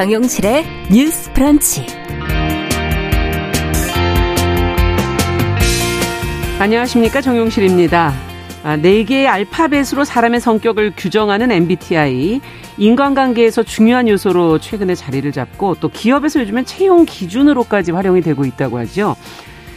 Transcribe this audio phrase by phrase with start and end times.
[0.00, 1.84] 정용실의 뉴스 프런치.
[6.58, 7.20] 안녕하십니까.
[7.20, 8.14] 정용실입니다.
[8.62, 12.40] 아, 4개의 알파벳으로 사람의 성격을 규정하는 MBTI.
[12.78, 19.16] 인간관계에서 중요한 요소로 최근에 자리를 잡고 또 기업에서 요즘엔 채용 기준으로까지 활용이 되고 있다고 하죠.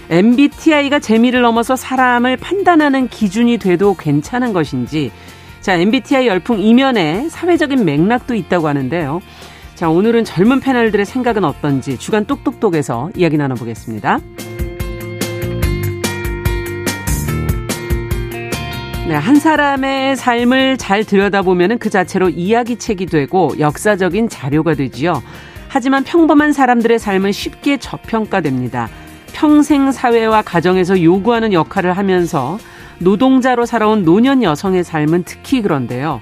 [0.09, 5.11] MBTI가 재미를 넘어서 사람을 판단하는 기준이 돼도 괜찮은 것인지
[5.59, 9.21] 자, MBTI 열풍 이면에 사회적인 맥락도 있다고 하는데요.
[9.75, 14.19] 자, 오늘은 젊은 패널들의 생각은 어떤지 주간 똑똑똑에서 이야기 나눠보겠습니다.
[19.07, 25.21] 네, 한 사람의 삶을 잘 들여다보면 그 자체로 이야기책이 되고 역사적인 자료가 되지요.
[25.67, 28.89] 하지만 평범한 사람들의 삶은 쉽게 저평가됩니다.
[29.33, 32.59] 평생 사회와 가정에서 요구하는 역할을 하면서
[32.99, 36.21] 노동자로 살아온 노년 여성의 삶은 특히 그런데요.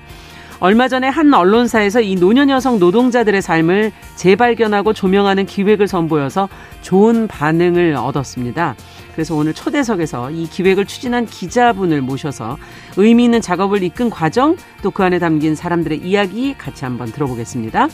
[0.62, 6.50] 얼마 전에 한 언론사에서 이 노년 여성 노동자들의 삶을 재발견하고 조명하는 기획을 선보여서
[6.82, 8.76] 좋은 반응을 얻었습니다.
[9.14, 12.58] 그래서 오늘 초대석에서 이 기획을 추진한 기자분을 모셔서
[12.96, 17.88] 의미 있는 작업을 이끈 과정 또 그 안에 담긴 사람들의 이야기 같이 한번 들어보겠습니다.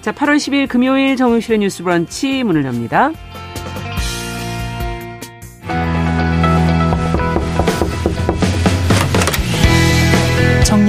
[0.00, 3.10] 자, 8월 10일 금요일 정용실의 뉴스 브런치 문을 엽니다.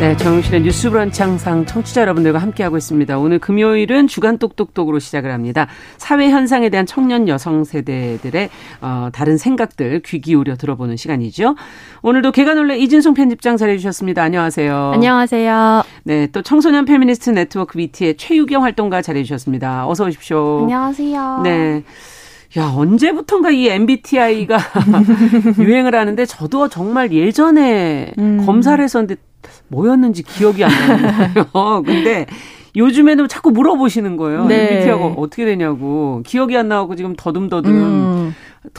[0.00, 3.18] 네, 정용실의 뉴스 브런치 항상 청취자 여러분들과 함께하고 있습니다.
[3.18, 5.66] 오늘 금요일은 주간 똑똑똑으로 시작을 합니다.
[5.96, 8.48] 사회 현상에 대한 청년 여성 세대들의
[8.80, 11.56] 어, 다른 생각들 귀 기울여 들어보는 시간이죠.
[12.02, 14.22] 오늘도 계간홀로 이진송 편집장 자리해 주셨습니다.
[14.22, 14.92] 안녕하세요.
[14.94, 15.82] 안녕하세요.
[16.04, 19.88] 네, 또 청소년 페미니스트 네트워크 위티의 최유경 활동가 자리해 주셨습니다.
[19.88, 20.60] 어서 오십시오.
[20.60, 21.40] 안녕하세요.
[21.42, 21.82] 네.
[22.56, 24.58] 야, 언제부턴가 이 MBTI가
[25.60, 28.42] 유행을 하는데 저도 정말 예전에 음.
[28.46, 29.16] 검사를 했었는데
[29.68, 31.82] 뭐였는지 기억이 안 나요.
[31.84, 32.26] 근데
[32.74, 34.46] 요즘에는 자꾸 물어보시는 거예요.
[34.46, 34.72] 네.
[34.72, 36.22] MBTI가 어떻게 되냐고.
[36.24, 38.34] 기억이 안 나고 지금 더듬더듬 음.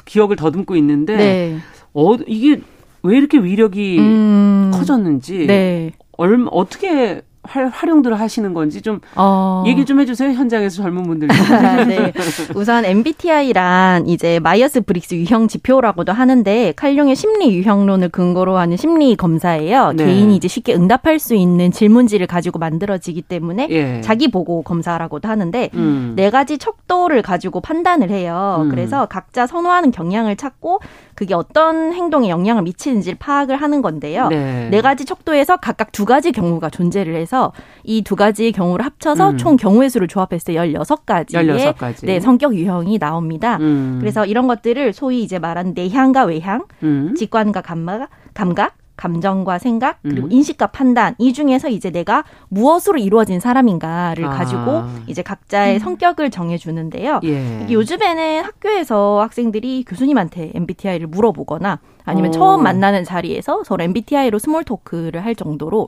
[0.06, 1.58] 기억을 더듬고 있는데 네.
[1.94, 2.62] 어 이게
[3.04, 4.72] 왜 이렇게 위력이 음.
[4.74, 5.92] 커졌는지 네.
[6.18, 9.64] 얼마 어떻게 활용들을 하시는 건지 좀 어.
[9.66, 11.28] 얘기 좀 해주세요 현장에서 젊은 분들.
[11.88, 12.14] 네.
[12.56, 19.16] 우선 MBTI란 이제 마이어스 브릭스 유형 지표라고도 하는데 칼 융의 심리 유형론을 근거로 하는 심리
[19.16, 19.94] 검사예요.
[19.94, 20.06] 네.
[20.06, 24.02] 개인이 이제 쉽게 응답할 수 있는 질문지를 가지고 만들어지기 때문에 예.
[24.02, 26.14] 자기 보고 검사라고도 하는데 음.
[26.16, 28.60] 네 가지 척도를 가지고 판단을 해요.
[28.64, 28.70] 음.
[28.70, 30.80] 그래서 각자 선호하는 경향을 찾고
[31.16, 34.28] 그게 어떤 행동에 영향을 미치는지를 파악을 하는 건데요.
[34.28, 34.70] 네.
[34.72, 37.39] 네 가지 척도에서 각각 두 가지 경우가 존재를 해서
[37.84, 39.38] 이 두 가지의 경우를 합쳐서 음.
[39.38, 42.06] 총 경우의 수를 조합했을 때 16가지의 16가지.
[42.06, 43.58] 네, 성격 유형이 나옵니다.
[43.60, 43.98] 음.
[44.00, 47.14] 그래서 이런 것들을 소위 이제 말하는 내향과 외향, 음.
[47.16, 50.32] 직관과 감각, 감각, 감정과 생각 그리고 음.
[50.32, 54.30] 인식과 판단 이 중에서 이제 내가 무엇으로 이루어진 사람인가를 아.
[54.30, 55.80] 가지고 이제 각자의 음.
[55.80, 57.22] 성격을 정해주는데요.
[57.24, 57.68] 예.
[57.70, 62.32] 요즘에는 학교에서 학생들이 교수님한테 MBTI를 물어보거나 아니면 오.
[62.34, 65.88] 처음 만나는 자리에서 서로 MBTI로 small talk를 할 정도로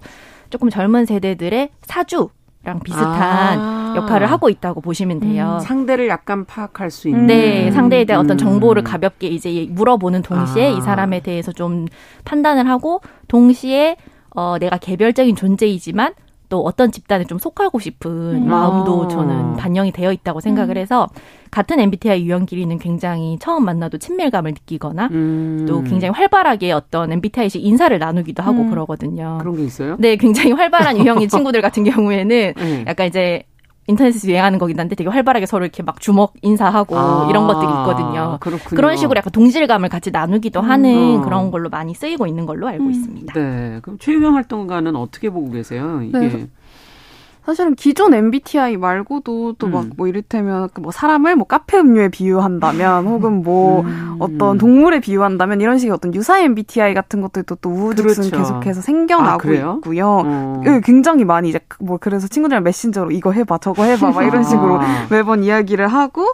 [0.51, 2.29] 조금 젊은 세대들의 사주
[2.63, 3.93] 랑 비슷한 아.
[3.97, 5.55] 역할을 하고 있다고 보시면 돼요.
[5.55, 7.25] 음, 상대를 약간 파악할 수 있는.
[7.25, 8.25] 네, 상대에 대한 음.
[8.25, 10.69] 어떤 정보를 가볍게 이제 물어보는 동시에 아.
[10.69, 11.87] 이 사람에 대해서 좀
[12.23, 13.97] 판단을 하고 동시에
[14.35, 16.13] 어 내가 개별적인 존재이지만
[16.51, 18.47] 또 어떤 집단에 좀 속하고 싶은 음.
[18.49, 19.07] 마음도 아.
[19.07, 20.81] 저는 반영이 되어 있다고 생각을 음.
[20.81, 21.07] 해서
[21.49, 25.65] 같은 MBTI 유형끼리는 굉장히 처음 만나도 친밀감을 느끼거나 음.
[25.67, 28.69] 또 굉장히 활발하게 어떤 MBTI식 인사를 나누기도 하고 음.
[28.69, 29.37] 그러거든요.
[29.39, 29.95] 그런 게 있어요?
[29.97, 32.85] 네, 굉장히 활발한 유형의 친구들 같은 경우에는 네.
[32.85, 33.43] 약간 이제
[33.87, 38.37] 인터넷에서 유행하는 거긴 한데 되게 활발하게 서로 이렇게 막 주먹 인사하고 아, 이런 것들이 있거든요.
[38.39, 38.75] 그렇군요.
[38.75, 41.21] 그런 식으로 약간 동질감을 같이 나누기도 하는 음.
[41.21, 42.91] 그런 걸로 많이 쓰이고 있는 걸로 알고 음.
[42.91, 43.33] 있습니다.
[43.33, 43.79] 네.
[43.81, 46.01] 그럼 최유경 활동가는 어떻게 보고 계세요?
[46.03, 46.47] 이게 네.
[47.45, 50.07] 사실은 기존 MBTI 말고도 또 막뭐 음.
[50.07, 54.15] 이를테면 그뭐 사람을 뭐 카페 음료에 비유한다면 혹은 뭐 음.
[54.19, 58.37] 어떤 동물에 비유한다면 이런 식의 어떤 유사 MBTI 같은 것들도 또 우후죽순 그렇죠.
[58.37, 60.21] 계속해서 생겨나고 아, 있고요.
[60.25, 60.61] 어.
[60.65, 64.79] 예, 굉장히 많이 이제 뭐 그래서 친구들이랑 메신저로 이거 해봐 저거 해봐 막 이런 식으로
[64.79, 64.85] 아.
[65.09, 66.27] 매번 이야기를 하고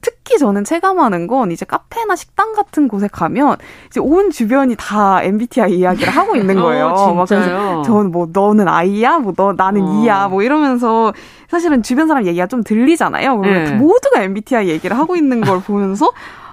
[0.00, 3.56] 특히 저는 체감하는 건 이제 카페나 식당 같은 곳에 가면
[3.88, 6.86] 이제 온 주변이 다 MBTI 이야기를 하고 있는 어, 거예요.
[6.88, 7.82] 어, 진짜요?
[7.84, 10.02] 저는 뭐 너는 I야, 뭐 너 나는 어.
[10.02, 11.12] E야, 뭐 이러면서
[11.48, 13.40] 사실은 주변 사람 얘기가 좀 들리잖아요.
[13.40, 13.72] 네.
[13.72, 16.12] 모두가 MBTI 얘기를 하고 있는 걸 보면서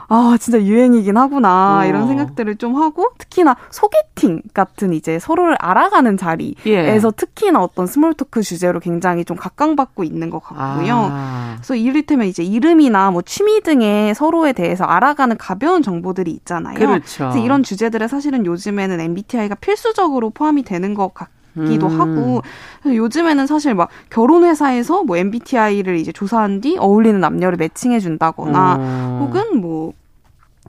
[0.09, 1.79] 아, 진짜 유행이긴 하구나.
[1.79, 1.85] 어.
[1.87, 6.99] 이런 생각들을 좀 하고, 특히나 소개팅 같은 이제 서로를 알아가는 자리에서 예.
[7.15, 11.09] 특히나 어떤 small talk 주제로 굉장히 좀 각광받고 있는 것 같고요.
[11.11, 11.53] 아.
[11.55, 16.77] 그래서 이를테면 이제 이름이나 뭐 취미 등의 서로에 대해서 알아가는 가벼운 정보들이 있잖아요.
[16.77, 17.33] 그렇죠.
[17.37, 21.99] 이런 주제들을 사실은 요즘에는 MBTI가 필수적으로 포함이 되는 것 같고, 기도 음.
[21.99, 22.41] 하고
[22.85, 29.19] 요즘에는 사실 막 결혼 회사에서 뭐 MBTI를 이제 조사한 뒤 어울리는 남녀를 매칭해 준다거나 음.
[29.21, 29.93] 혹은 뭐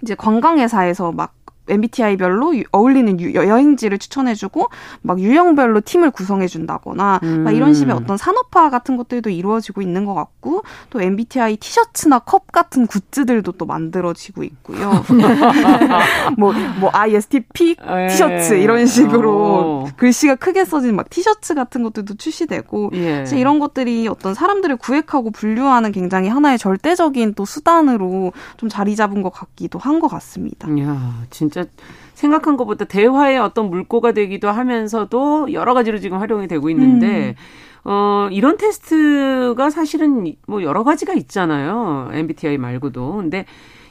[0.02, 1.32] 이제 관광 회사에서 막
[1.68, 4.68] MBTI별로 어울리는 유, 여행지를 추천해주고
[5.02, 7.44] 막 유형별로 팀을 구성해준다거나 음.
[7.44, 12.52] 막 이런 식의 어떤 산업화 같은 것들도 이루어지고 있는 것 같고 또 MBTI 티셔츠나 컵
[12.52, 15.04] 같은 굿즈들도 또 만들어지고 있고요.
[16.38, 18.06] 뭐, 뭐 ISTP 예.
[18.08, 19.88] 티셔츠 이런 식으로 어.
[19.96, 23.24] 글씨가 크게 써진 막 티셔츠 같은 것들도 출시되고 예.
[23.34, 29.30] 이런 것들이 어떤 사람들을 구획하고 분류하는 굉장히 하나의 절대적인 또 수단으로 좀 자리 잡은 것
[29.30, 30.68] 같기도 한 것 같습니다.
[30.70, 31.68] 이야, 진짜 진짜
[32.14, 37.36] 생각한 것보다 대화의 어떤 물꼬가 되기도 하면서도 여러 가지로 지금 활용이 되고 있는데
[37.84, 37.90] 음.
[37.90, 42.08] 어 이런 테스트가 사실은 뭐 여러 가지가 있잖아요.
[42.12, 43.16] MBTI 말고도.
[43.16, 43.44] 근데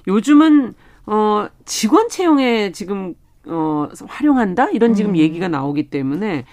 [0.07, 0.73] 요즘은
[1.05, 3.13] 어 직원 채용에 지금
[3.45, 5.17] 어 활용한다 이런 지금 음.
[5.17, 6.45] 얘기가 나오기 때문에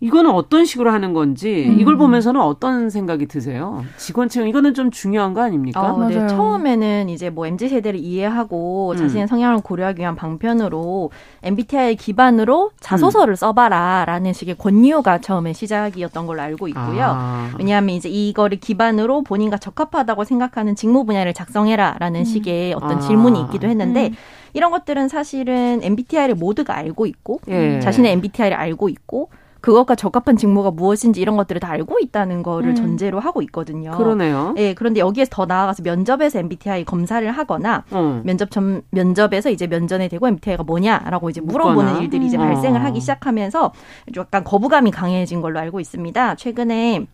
[0.00, 1.80] 이거는 어떤 식으로 하는 건지 음.
[1.80, 3.82] 이걸 보면서는 어떤 생각이 드세요?
[3.96, 5.94] 직원 채용 이거는 좀 중요한 거 아닙니까?
[5.94, 6.26] 어, 네.
[6.28, 8.96] 처음에는 이제 뭐 mz 세대를 이해하고 음.
[8.96, 11.10] 자신의 성향을 고려하기 위한 방편으로
[11.42, 13.36] MBTI 기반으로 자소서를 음.
[13.36, 17.04] 써봐라라는 식의 권유가 처음에 시작이었던 걸로 알고 있고요.
[17.04, 17.50] 아.
[17.58, 22.24] 왜냐하면 이제 이거를 기반으로 본인과 적합하다고 생각하는 직무 분야를 작성해라라는 음.
[22.24, 23.00] 식의 어떤 아.
[23.00, 24.08] 질문이 있기도 했는데.
[24.08, 24.16] 음.
[24.52, 27.78] 이런 것들은 사실은 MBTI를 모두가 알고 있고 예.
[27.80, 29.28] 자신의 MBTI를 알고 있고
[29.66, 32.74] 그것과 적합한 직무가 무엇인지 이런 것들을 다 알고 있다는 거를 음.
[32.76, 33.90] 전제로 하고 있거든요.
[33.90, 34.54] 그러네요.
[34.58, 38.22] 예, 그런데 여기에서 더 나아가서 면접에서 MBTI 검사를 하거나 음.
[38.24, 42.00] 면접 점, 면접에서 이제 면전에 대고 MBTI가 뭐냐라고 이제 물어보는 묻거나.
[42.00, 42.42] 일들이 이제 음.
[42.42, 43.72] 발생을 하기 시작하면서
[44.16, 46.36] 약간 거부감이 강해진 걸로 알고 있습니다.
[46.36, 47.04] 최근에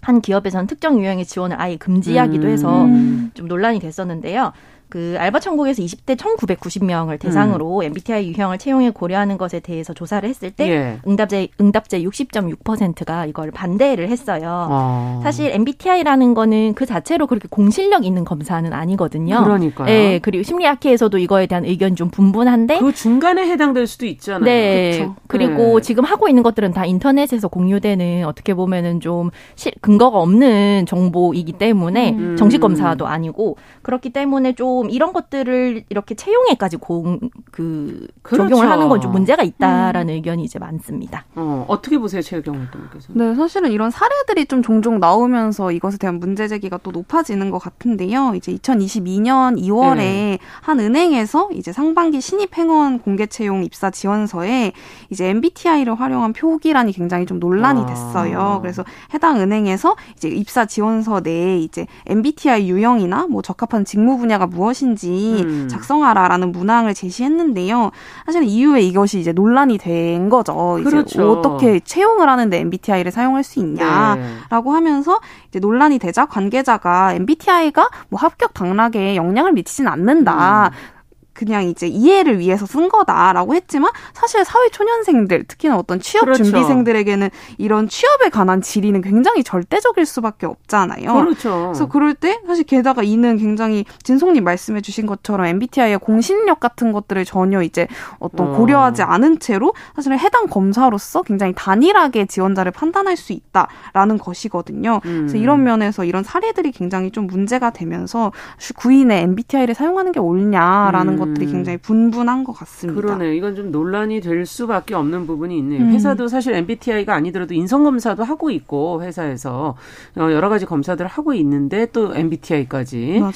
[0.00, 3.30] 한 기업에서는 특정 유형의 지원을 아예 금지하기도 해서 음.
[3.34, 4.52] 좀 논란이 됐었는데요.
[4.90, 7.82] 그 알바 천국에서 20대 1,990명을 대상으로 음.
[7.84, 10.98] MBTI 유형을 채용에 고려하는 것에 대해서 조사를 했을 때 예.
[11.06, 14.68] 응답자 응답자 60.6%가 이걸 반대를 했어요.
[14.70, 15.20] 아.
[15.22, 19.44] 사실 MBTI라는 거는 그 자체로 그렇게 공실력 있는 검사는 아니거든요.
[19.44, 19.88] 그러니까요.
[19.88, 24.44] 예, 그리고 심리학회에서 도 이거에 대한 의견이 좀 분분한데 그 중간에 해당될 수도 있잖아요.
[24.44, 24.90] 네.
[24.92, 25.16] 그쵸?
[25.28, 25.82] 그리고 네.
[25.82, 32.10] 지금 하고 있는 것들은 다 인터넷에서 공유되는 어떻게 보면은 좀 실, 근거가 없는 정보이기 때문에
[32.10, 32.36] 음.
[32.36, 37.18] 정식 검사도 아니고 그렇기 때문에 좀 이런 것들을 이렇게 채용에까지 공,
[37.50, 38.48] 그, 그렇죠.
[38.48, 40.14] 적용을 하는 건 좀 문제가 있다라는 음.
[40.16, 41.24] 의견이 이제 많습니다.
[41.34, 43.12] 어, 어떻게 보세요, 최경 활동께서?
[43.14, 48.34] 네, 사실은 이런 사례들이 좀 종종 나오면서 이것에 대한 문제 제기가 또 높아지는 것 같은데요.
[48.36, 50.38] 이제 2022년 2월에 네.
[50.60, 54.72] 한 은행에서 이제 상반기 신입 행원 공개 채용 입사 지원서에
[55.10, 57.86] 이제 MBTI를 활용한 표기란이 굉장히 좀 논란이 아.
[57.86, 58.38] 됐어요.
[58.40, 58.60] 아.
[58.60, 58.84] 그래서
[59.14, 65.42] 해당 은행에서 이제 입사 지원서 내에 이제 MBTI 유형이나 뭐 적합한 직무 분야가 무엇 무엇인지
[65.44, 65.68] 음.
[65.68, 67.90] 작성하라라는 문항을 제시했는데요.
[68.26, 70.80] 사실 이후에 이것이 이제 논란이 된 거죠.
[70.84, 71.32] 그렇죠.
[71.32, 74.74] 어떻게 채용을 하는데 MBTI를 사용할 수 있냐라고 네.
[74.74, 80.68] 하면서 이제 논란이 되자 관계자가 MBTI가 뭐 합격 당락에 영향을 미치진 않는다.
[80.68, 80.99] 음.
[81.40, 86.44] 그냥 이제 이해를 위해서 쓴 거다라고 했지만 사실 사회 초년생들 특히나 어떤 취업 그렇죠.
[86.44, 91.14] 준비생들에게는 이런 취업에 관한 질의는 굉장히 절대적일 수밖에 없잖아요.
[91.14, 91.68] 그렇죠.
[91.68, 97.24] 그래서 그럴 때 사실 게다가 이는 굉장히 진송님 말씀해 주신 것처럼 MBTI의 공신력 같은 것들을
[97.24, 98.56] 전혀 이제 어떤 어.
[98.58, 105.00] 고려하지 않은 채로 사실은 해당 검사로서 굉장히 단일하게 지원자를 판단할 수 있다라는 것이거든요.
[105.06, 105.20] 음.
[105.20, 108.30] 그래서 이런 면에서 이런 사례들이 굉장히 좀 문제가 되면서
[108.76, 111.18] 구인의 MBTI를 사용하는 게 옳냐라는 음.
[111.18, 111.52] 것 것들이 음.
[111.52, 113.00] 굉장히 분분한 것 같습니다.
[113.00, 113.32] 그러네요.
[113.32, 115.82] 이건 좀 논란이 될 수밖에 없는 부분이 있네요.
[115.82, 115.92] 음.
[115.92, 119.76] 회사도 사실 MBTI가 아니더라도 인성 검사도 하고 있고 회사에서
[120.16, 123.18] 어, 여러 가지 검사들을 하고 있는데 또 MBTI까지.
[123.20, 123.32] 맞아요.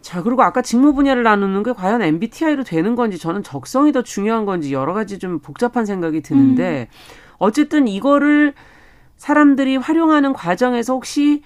[0.00, 4.46] 자, 그리고 아까 직무 분야를 나누는 게 과연 MBTI로 되는 건지 저는 적성이 더 중요한
[4.46, 6.94] 건지 여러 가지 좀 복잡한 생각이 드는데 음.
[7.38, 8.54] 어쨌든 이거를
[9.16, 11.42] 사람들이 활용하는 과정에서 혹시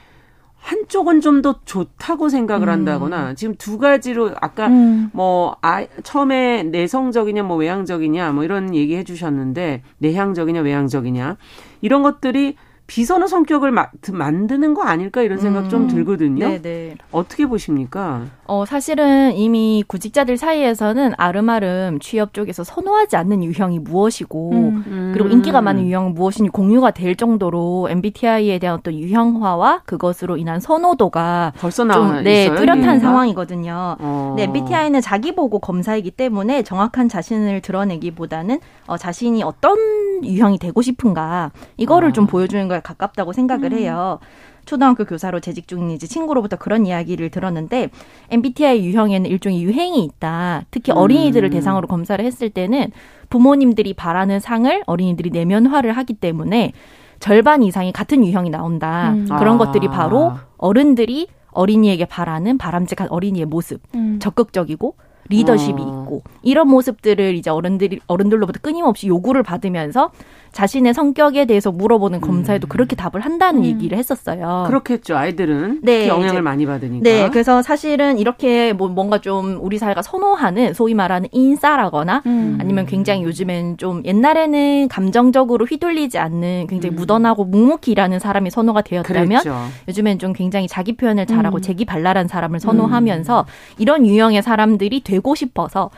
[0.62, 2.72] 한쪽은 좀 더 좋다고 생각을 음.
[2.72, 5.10] 한다거나 지금 두 가지로 아까 음.
[5.12, 11.36] 뭐 아, 처음에 내성적이냐 뭐 외향적이냐 뭐 이런 얘기 해주셨는데 내향적이냐 외향적이냐
[11.80, 12.54] 이런 것들이
[12.92, 15.68] 비선호 성격을 마, 만드는 거 아닐까 이런 생각 음.
[15.70, 16.46] 좀 들거든요.
[16.46, 16.60] 네네.
[16.60, 16.94] 네.
[17.10, 18.26] 어떻게 보십니까?
[18.44, 25.10] 어, 사실은 이미 구직자들 사이에서는 아름아름 취업 쪽에서 선호하지 않는 유형이 무엇이고 음.
[25.14, 31.54] 그리고 인기가 많은 유형은 무엇인지 공유가 될 정도로 MBTI에 대한 어떤 유형화와 그것으로 인한 선호도가
[31.56, 33.96] 벌써 나와 좀, 네, 뚜렷한 상황이거든요.
[34.00, 34.34] 어.
[34.36, 39.78] 네, MBTI는 자기 보고 검사이기 때문에 정확한 자신을 드러내기보다는 어, 자신이 어떤
[40.24, 42.12] 유형이 되고 싶은가 이거를 어.
[42.12, 43.78] 좀 보여주는 거에 가깝다고 생각을 음.
[43.78, 44.18] 해요.
[44.64, 47.90] 초등학교 교사로 재직 중인 이제 친구로부터 그런 이야기를 들었는데
[48.30, 50.64] MBTI 유형에는 일종의 유행이 있다.
[50.70, 51.50] 특히 어린이들을 음.
[51.50, 52.92] 대상으로 검사를 했을 때는
[53.28, 56.72] 부모님들이 바라는 상을 어린이들이 내면화를 하기 때문에
[57.18, 59.12] 절반 이상이 같은 유형이 나온다.
[59.12, 59.26] 음.
[59.26, 59.58] 그런 아.
[59.58, 64.18] 것들이 바로 어른들이 어린이에게 바라는 바람직한 어린이의 모습, 음.
[64.20, 64.96] 적극적이고
[65.32, 66.02] 리더십이 어.
[66.02, 70.10] 있고 이런 모습들을 이제 어른들이 어른들로부터 끊임없이 요구를 받으면서
[70.52, 72.68] 자신의 성격에 대해서 물어보는 검사에도 음.
[72.68, 73.64] 그렇게 답을 한다는 음.
[73.64, 74.64] 얘기를 했었어요.
[74.68, 75.16] 그렇겠죠.
[75.16, 77.02] 아이들은 네, 영향을 이제, 많이 받으니까.
[77.02, 82.58] 네, 그래서 사실은 이렇게 뭐 뭔가 좀 우리 사회가 선호하는 소위 말하는 인싸라거나 음.
[82.60, 86.96] 아니면 굉장히 요즘엔 좀 옛날에는 감정적으로 휘둘리지 않는 굉장히 음.
[86.96, 89.56] 무던하고 묵묵히 일하는 사람이 선호가 되었다면 그랬죠.
[89.88, 91.62] 요즘엔 좀 굉장히 자기 표현을 잘하고 음.
[91.62, 93.78] 재기발랄한 사람을 선호하면서 음.
[93.78, 95.90] 이런 유형의 사람들이 되고 싶어서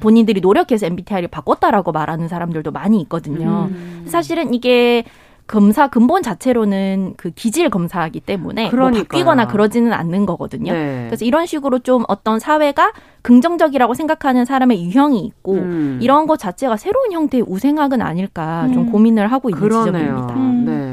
[0.00, 3.70] 본인들이 노력해서 MBTI를 바꿨다라고 말하는 사람들도 많이 있거든요.
[4.06, 5.04] 사실은 이게
[5.46, 10.72] 검사 근본 자체로는 그 기질 검사이기 때문에 뭐 바뀌거나 그러지는 않는 거거든요.
[10.72, 11.04] 네.
[11.08, 15.98] 그래서 이런 식으로 좀 어떤 사회가 긍정적이라고 생각하는 사람의 유형이 있고 음.
[16.00, 18.92] 이런 것 자체가 새로운 형태의 우생학은 아닐까 좀 음.
[18.92, 19.92] 고민을 하고 있는 그러네요.
[19.92, 20.34] 지점입니다.
[20.34, 20.64] 음.
[20.64, 20.91] 네.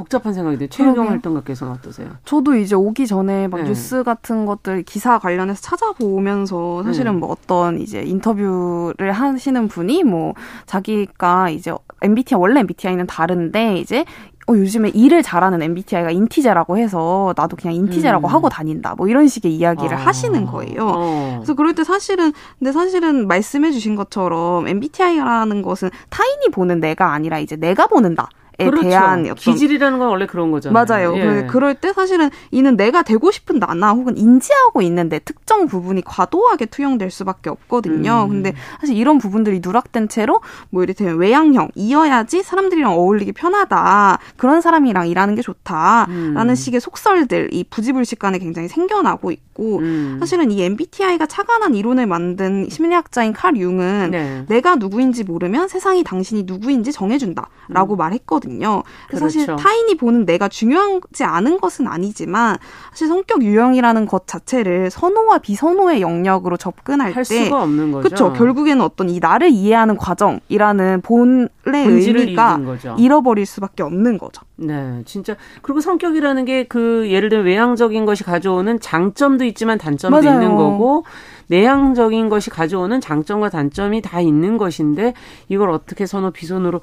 [0.00, 2.08] 복잡한 생각이 드요 최유경 활동가께서는 어떠세요?
[2.24, 3.68] 저도 이제 오기 전에 막 네.
[3.68, 7.18] 뉴스 같은 것들 기사 관련해서 찾아보면서 사실은 네.
[7.18, 10.32] 뭐 어떤 이제 인터뷰를 하시는 분이 뭐
[10.64, 14.06] 자기가 이제 MBTI 원래 MBTI는 다른데 이제
[14.48, 18.32] 어, 요즘에 일을 잘하는 MBTI가 인티제라고 해서 나도 그냥 인티제라고 음.
[18.32, 18.94] 하고 다닌다.
[18.96, 20.00] 뭐 이런 식의 이야기를 어.
[20.00, 20.86] 하시는 거예요.
[20.86, 21.34] 어.
[21.36, 27.38] 그래서 그럴 때 사실은 근데 사실은 말씀해 주신 것처럼 MBTI라는 것은 타인이 보는 내가 아니라
[27.38, 28.30] 이제 내가 보는다.
[28.66, 28.88] 그렇죠.
[28.88, 30.84] 대한 어떤 기질이라는 건 원래 그런 거잖아요.
[30.86, 31.16] 맞아요.
[31.16, 31.46] 예.
[31.46, 37.10] 그럴 때 사실은 이는 내가 되고 싶은 나나 혹은 인지하고 있는데 특정 부분이 과도하게 투영될
[37.10, 38.24] 수밖에 없거든요.
[38.24, 38.28] 음.
[38.28, 40.40] 근데 사실 이런 부분들이 누락된 채로
[40.70, 44.18] 뭐 이를테면 외향형 이어야지 사람들이랑 어울리기 편하다.
[44.36, 46.54] 그런 사람이랑 일하는 게 좋다라는 음.
[46.54, 50.16] 식의 속설들 이 부지불식간에 굉장히 생겨나고 있고 음.
[50.20, 54.44] 사실은 이 MBTI가 차관한 이론을 만든 심리학자인 칼 융은 네.
[54.48, 57.96] 내가 누구인지 모르면 세상이 당신이 누구인지 정해준다라고 음.
[57.96, 58.49] 말했거든요.
[58.50, 58.82] 거거든요.
[59.08, 59.24] 그렇죠.
[59.24, 62.56] 사실 타인이 보는 내가 중요하지 않은 것은 아니지만
[62.90, 68.08] 사실 성격 유형이라는 것 자체를 선호와 비선호의 영역으로 접근할 할때 수가 없는 거죠.
[68.08, 68.32] 그렇죠.
[68.32, 72.58] 결국에는 어떤 이 나를 이해하는 과정이라는 본래 의미가
[72.98, 74.42] 잃어버릴 수밖에 없는 거죠.
[74.56, 80.34] 네, 진짜 그리고 성격이라는 게 그 예를 들면 외향적인 것이 가져오는 장점도 있지만 단점도 맞아요.
[80.40, 81.04] 있는 거고
[81.48, 85.14] 내향적인 것이 가져오는 장점과 단점이 다 있는 것인데
[85.48, 86.80] 이걸 어떻게 선호 비선호로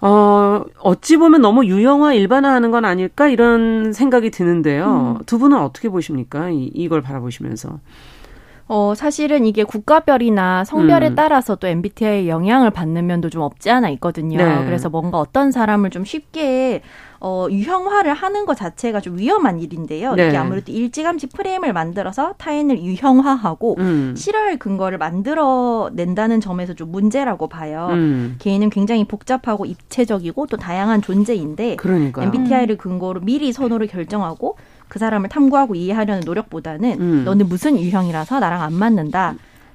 [0.00, 5.16] 어, 어찌 보면 너무 유형화 일반화하는 건 아닐까 이런 생각이 드는데요.
[5.18, 5.24] 음.
[5.26, 6.50] 두 분은 어떻게 보십니까?
[6.50, 7.80] 이, 이걸 바라보시면서.
[8.70, 11.14] 어, 사실은 이게 국가별이나 성별에 음.
[11.14, 14.36] 따라서 또 MBTI의 영향을 받는 면도 좀 없지 않아 있거든요.
[14.36, 14.64] 네.
[14.66, 16.82] 그래서 뭔가 어떤 사람을 좀 쉽게
[17.20, 20.14] 어, 유형화를 하는 것 자체가 좀 위험한 일인데요.
[20.14, 20.28] 네.
[20.28, 24.14] 이게 아무래도 일찌감치 프레임을 만들어서 타인을 유형화하고 음.
[24.16, 27.88] 실화의 근거를 만들어낸다는 점에서 좀 문제라고 봐요.
[27.90, 28.36] 음.
[28.38, 32.26] 개인은 굉장히 복잡하고 입체적이고 또 다양한 존재인데 그러니까요.
[32.26, 34.56] MBTI를 근거로 미리 선호를 결정하고
[34.86, 37.24] 그 사람을 탐구하고 이해하려는 노력보다는 음.
[37.24, 39.34] 너는 무슨 유형이라서 나랑 안 맞는다.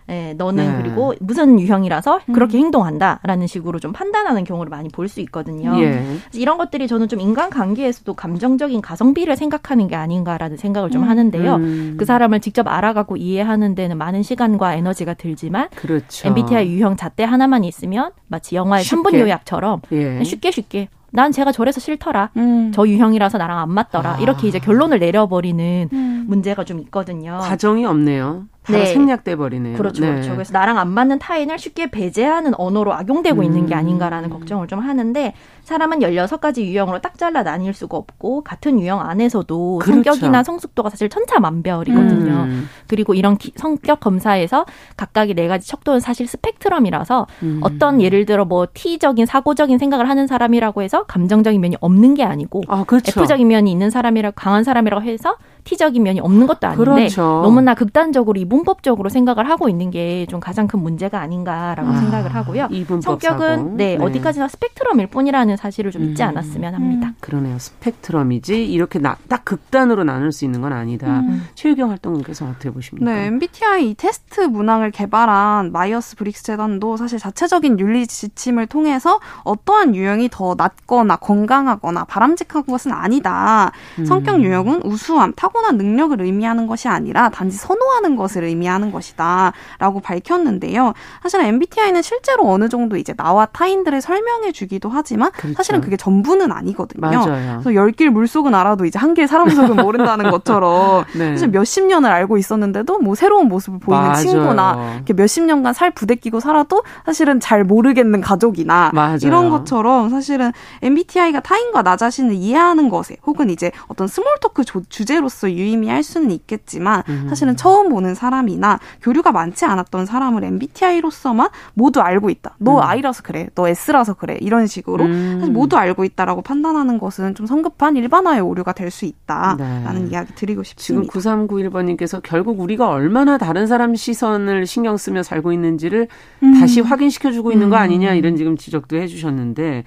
[0.10, 0.82] 예, 너는 네.
[0.82, 2.66] 그리고 무슨 유형이라서 그렇게 음.
[2.66, 5.78] 행동한다라는 식으로 좀 판단하는 경우를 많이 볼 수 있거든요.
[5.82, 6.04] 예.
[6.34, 11.10] 이런 것들이 저는 좀 인간관계에서도 감정적인 가성비를 생각하는 게 아닌가라는 생각을 좀 음.
[11.10, 11.56] 하는데요.
[11.56, 11.96] 음.
[11.98, 16.28] 그 사람을 직접 알아가고 이해하는 데는 많은 시간과 에너지가 들지만 그렇죠.
[16.28, 18.96] MBTI 유형 잣대 하나만 있으면 마치 영화의 쉽게.
[18.96, 20.24] 3분 요약처럼 예.
[20.24, 22.32] 쉽게 쉽게 난 제가 저래서 싫더라.
[22.38, 22.72] 음.
[22.74, 24.14] 저 유형이라서 나랑 안 맞더라.
[24.14, 24.18] 아.
[24.20, 26.26] 이렇게 이제 결론을 내려버리는 음.
[26.28, 27.38] 문제가 좀 있거든요.
[27.40, 28.46] 과정이 없네요.
[28.70, 28.86] 네.
[28.86, 29.78] 생략돼 버리네요.
[29.78, 30.12] 그렇죠, 네.
[30.12, 30.34] 그렇죠.
[30.34, 33.44] 그래서 나랑 안 맞는 타인을 쉽게 배제하는 언어로 악용되고 음.
[33.44, 38.80] 있는 게 아닌가라는 걱정을 좀 하는데 사람은 16가지 유형으로 딱 잘라 나뉠 수가 없고 같은
[38.80, 40.04] 유형 안에서도 그렇죠.
[40.04, 42.32] 성격이나 성숙도가 사실 천차만별이거든요.
[42.34, 42.70] 음.
[42.88, 44.66] 그리고 이런 기, 성격 검사에서
[44.98, 47.60] 각각의 네 가지 척도는 사실 스펙트럼이라서 음.
[47.64, 52.64] 어떤 예를 들어 뭐 T적인 사고적인 생각을 하는 사람이라고 해서 감정적인 면이 없는 게 아니고
[52.68, 53.22] 아, 그렇죠.
[53.22, 57.22] F적인 면이 있는 사람이라 강한 사람이라고 해서 획티적인 면이 없는 것도 아닌데 그렇죠.
[57.44, 62.68] 너무나 극단적으로 이분법적으로 생각을 하고 있는 게 좀 가장 큰 문제가 아닌가라고 아, 생각을 하고요.
[63.02, 66.30] 성격은 네, 네, 어디까지나 스펙트럼일 뿐이라는 사실을 좀 잊지 음.
[66.30, 67.08] 않았으면 합니다.
[67.10, 67.58] 음, 그러네요.
[67.60, 71.20] 스펙트럼이지 이렇게 나, 딱 극단으로 나눌 수 있는 건 아니다.
[71.20, 71.48] 음.
[71.56, 73.12] 최유경 활동님께서 어떻게 보십니까?
[73.12, 80.30] 네, MBTI 테스트 문항을 개발한 마이어스 브릭스 재단도 사실 자체적인 윤리 지침을 통해서 어떠한 유형이
[80.32, 83.72] 더 낫거나 건강하거나 바람직한 것은 아니다.
[84.00, 84.06] 음.
[84.06, 89.54] 성격 유형은 우수함, 타고난 능력을 의미하는 것이 아니라 단지 선호하는 것을 의미하는 것이다.
[89.78, 90.94] 라고 밝혔는데요.
[91.22, 95.56] 사실 MBTI는 실제로 어느 정도 이제 나와 타인들을 설명해 주기도 하지만 그렇죠.
[95.56, 97.02] 사실은 그게 전부는 아니거든요.
[97.02, 97.52] 맞아요.
[97.62, 101.34] 그래서 열 길 물속은 알아도 이제 한 길 사람 속은 모른다는 것처럼 네.
[101.34, 104.16] 사실 몇십 년을 알고 있었는데도 뭐 새로운 모습을 보이는 맞아요.
[104.16, 109.20] 친구나 이렇게 몇십 년간 살 부대끼고 살아도 사실은 잘 모르겠는 가족이나 맞아요.
[109.22, 115.43] 이런 것처럼 사실은 MBTI가 타인과 나 자신을 이해하는 것에 혹은 이제 어떤 small talk 주제로서
[115.52, 117.26] 유의미할 수는 있겠지만 음.
[117.28, 122.56] 사실은 처음 보는 사람이나 교류가 많지 않았던 사람을 MBTI로서만 모두 알고 있다.
[122.60, 122.82] 너 음.
[122.82, 123.50] I라서 그래.
[123.56, 124.38] 너 S라서 그래.
[124.40, 125.38] 이런 식으로 음.
[125.40, 130.12] 사실 모두 알고 있다라고 판단하는 것은 좀 성급한 일반화의 오류가 될 수 있다라는 네.
[130.12, 131.12] 이야기 드리고 싶습니다.
[131.12, 136.08] 지금 9391번님께서 결국 우리가 얼마나 다른 사람 시선을 신경 쓰며 살고 있는지를
[136.44, 136.60] 음.
[136.60, 137.82] 다시 확인시켜주고 있는 거 음.
[137.82, 139.84] 아니냐 이런 지금 지적도 해주셨는데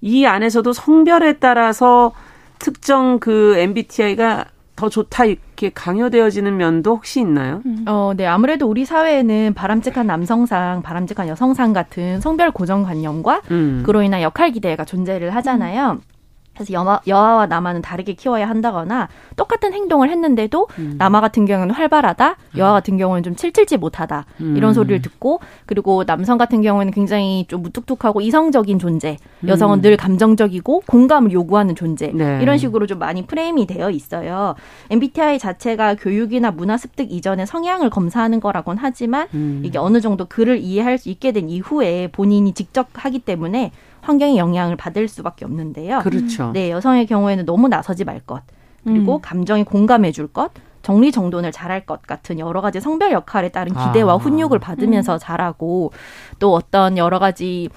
[0.00, 2.12] 이 안에서도 성별에 따라서
[2.58, 4.46] 특정 그 MBTI가
[4.78, 7.62] 더 좋다 이렇게 강요되어지는 면도 혹시 있나요?
[7.66, 7.84] 음.
[7.88, 8.26] 어, 네.
[8.26, 13.82] 아무래도 우리 사회에는 바람직한 남성상, 바람직한 여성상 같은 성별 고정관념과 음.
[13.84, 15.98] 그로 인한 역할 기대가 존재를 하잖아요.
[16.00, 16.17] 음.
[16.58, 20.94] 그래서 여마, 여아와 남아는 다르게 키워야 한다거나 똑같은 행동을 했는데도 음.
[20.98, 24.56] 남아 같은 경우는 활발하다, 여아 같은 경우는 좀 칠칠지 못하다 음.
[24.56, 29.82] 이런 소리를 듣고 그리고 남성 같은 경우에는 굉장히 좀 무뚝뚝하고 이성적인 존재, 여성은 음.
[29.82, 32.40] 늘 감정적이고 공감을 요구하는 존재 네.
[32.42, 34.56] 이런 식으로 좀 많이 프레임이 되어 있어요.
[34.90, 39.62] MBTI 자체가 교육이나 문화 습득 이전에 성향을 검사하는 거라곤 하지만 음.
[39.64, 43.70] 이게 어느 정도 글을 이해할 수 있게 된 이후에 본인이 직접 하기 때문에
[44.02, 46.00] 환경의 영향을 받을 수밖에 없는데요.
[46.00, 46.52] 그렇죠.
[46.52, 48.42] 네, 여성의 경우에는 너무 나서지 말 것,
[48.84, 49.20] 그리고 음.
[49.20, 50.50] 감정에 공감해 줄 것,
[50.82, 54.16] 정리 정돈을 잘할 것 같은 여러 가지 성별 역할에 따른 기대와 아.
[54.16, 55.18] 훈육을 받으면서 음.
[55.18, 55.92] 자라고
[56.38, 57.68] 또 어떤 여러 가지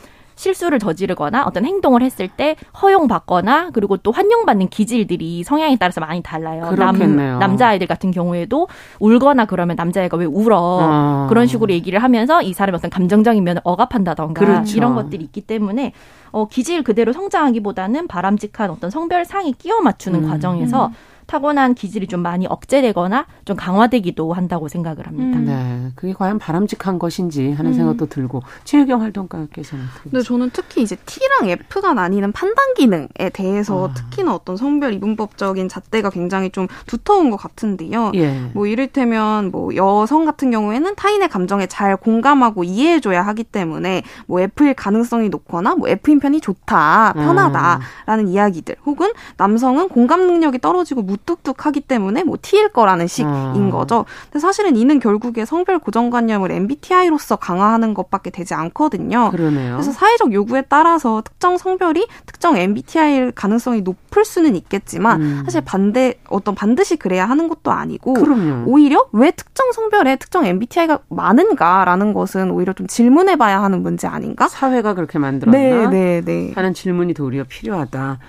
[0.41, 6.73] 실수를 저지르거나 어떤 행동을 했을 때 허용받거나 그리고 또 환영받는 기질들이 성향에 따라서 많이 달라요.
[6.75, 8.67] 남, 남자아이들 같은 경우에도
[8.99, 10.79] 울거나 그러면 남자애가 왜 울어.
[10.81, 11.25] 아.
[11.29, 14.77] 그런 식으로 얘기를 하면서 이 사람의 어떤 감정적인 면을 억압한다던가 그렇죠.
[14.77, 15.93] 이런 것들이 있기 때문에
[16.31, 20.29] 어, 기질 그대로 성장하기보다는 바람직한 어떤 성별상이 끼워 맞추는 음.
[20.29, 20.93] 과정에서 음.
[21.25, 25.39] 타고난 기질이 좀 많이 억제되거나 좀 강화되기도 한다고 생각을 합니다.
[25.39, 25.45] 음.
[25.45, 27.73] 네, 그게 과연 바람직한 것인지 하는 음.
[27.75, 29.85] 생각도 들고 최유경 활동가께서는.
[30.11, 33.93] 네, 저는 특히 이제 T랑 F가 나뉘는 판단 기능에 대해서 아.
[33.93, 38.11] 특히나 어떤 성별 이분법적인 잣대가 굉장히 좀 두터운 것 같은데요.
[38.15, 38.49] 예.
[38.53, 44.73] 뭐 이를테면 뭐 여성 같은 경우에는 타인의 감정에 잘 공감하고 이해해줘야 하기 때문에 뭐 F일
[44.73, 47.79] 가능성이 높거나 뭐 F인 편이 좋다, 편하다라는
[48.25, 48.29] 아.
[48.29, 53.69] 이야기들, 혹은 남성은 공감 능력이 떨어지고 무 뚝뚝하기 때문에 뭐 T일 거라는 식인 아.
[53.71, 54.05] 거죠.
[54.25, 59.31] 근데 사실은 이는 결국에 성별 고정관념을 MBTI로서 강화하는 것밖에 되지 않거든요.
[59.31, 59.73] 그러네요.
[59.73, 65.41] 그래서 사회적 요구에 따라서 특정 성별이 특정 MBTI일 가능성이 높을 수는 있겠지만 음.
[65.45, 68.65] 사실 반대 어떤 반드시 그래야 하는 것도 아니고 그럼요.
[68.67, 74.47] 오히려 왜 특정 성별에 특정 MBTI가 많은가라는 것은 오히려 좀 질문해봐야 하는 문제 아닌가?
[74.47, 75.57] 사회가 그렇게 만들었나?
[75.57, 76.51] 네, 네, 네.
[76.55, 78.19] 하는 질문이 도리어 필요하다.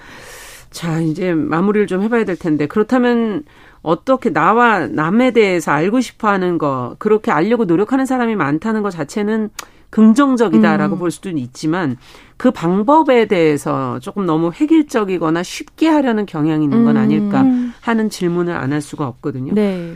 [0.73, 2.67] 자, 이제 마무리를 좀 해봐야 될 텐데.
[2.67, 3.45] 그렇다면
[3.83, 9.51] 어떻게 나와 남에 대해서 알고 싶어 하는 거, 그렇게 알려고 노력하는 사람이 많다는 것 자체는
[9.91, 10.99] 긍정적이다라고 음.
[10.99, 11.97] 볼 수도 있지만
[12.39, 17.75] 그 방법에 대해서 조금 너무 획일적이거나 쉽게 하려는 경향이 있는 건 아닐까 음.
[17.83, 19.53] 하는 질문을 안 할 수가 없거든요.
[19.53, 19.95] 네.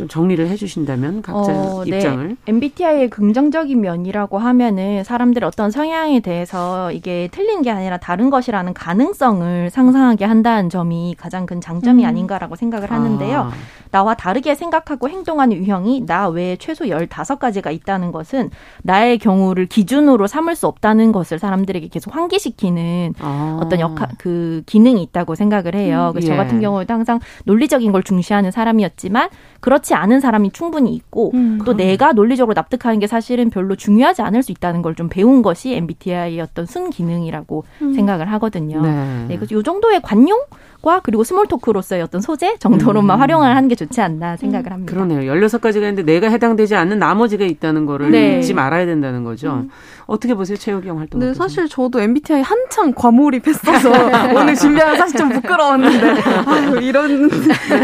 [0.00, 1.98] 좀 정리를 해주신다면 각자 어, 네.
[1.98, 2.28] 입장을.
[2.28, 2.36] 네.
[2.46, 9.68] MBTI의 긍정적인 면이라고 하면은 사람들의 어떤 성향에 대해서 이게 틀린 게 아니라 다른 것이라는 가능성을
[9.68, 12.08] 상상하게 한다는 점이 가장 큰 장점이 음.
[12.08, 13.40] 아닌가라고 생각을 하는데요.
[13.40, 13.50] 아.
[13.90, 18.50] 나와 다르게 생각하고 행동하는 유형이 나 외에 최소 15가지가 있다는 것은
[18.82, 23.58] 나의 경우를 기준으로 삼을 수 없다는 것을 사람들에게 계속 환기시키는 아.
[23.60, 26.08] 어떤 역할, 그 기능이 있다고 생각을 해요.
[26.10, 26.36] 음, 그래서 예.
[26.36, 29.28] 저 같은 경우에도 항상 논리적인 걸 중시하는 사람이었지만
[29.60, 34.22] 그렇지 그렇지 않은 사람이 충분히 있고 음, 또 내가 논리적으로 납득하는 게 사실은 별로 중요하지
[34.22, 37.94] 않을 수 있다는 걸 좀 배운 것이 MBTI의 어떤 순 기능이라고 음.
[37.94, 38.82] 생각을 하거든요.
[38.82, 39.24] 네.
[39.28, 40.40] 네, 그래서 이 정도의 관용
[40.82, 43.20] 과 그리고 small talk로서의 어떤 소재 정도로만 음.
[43.20, 44.90] 활용을 하는 게 좋지 않나 생각을 합니다.
[44.90, 45.30] 그러네요.
[45.30, 48.38] 16가지가 있는데 내가 해당되지 않는 나머지가 있다는 거를 네.
[48.38, 49.64] 잊지 말아야 된다는 거죠.
[49.64, 49.70] 음.
[50.06, 50.56] 어떻게 보세요?
[50.56, 51.20] 최유경 활동.
[51.20, 53.90] 네, 사실 저도 MBTI 한창 과몰입했어서
[54.34, 57.28] 오늘 준비하면 사실 좀 부끄러웠는데 아유, 이런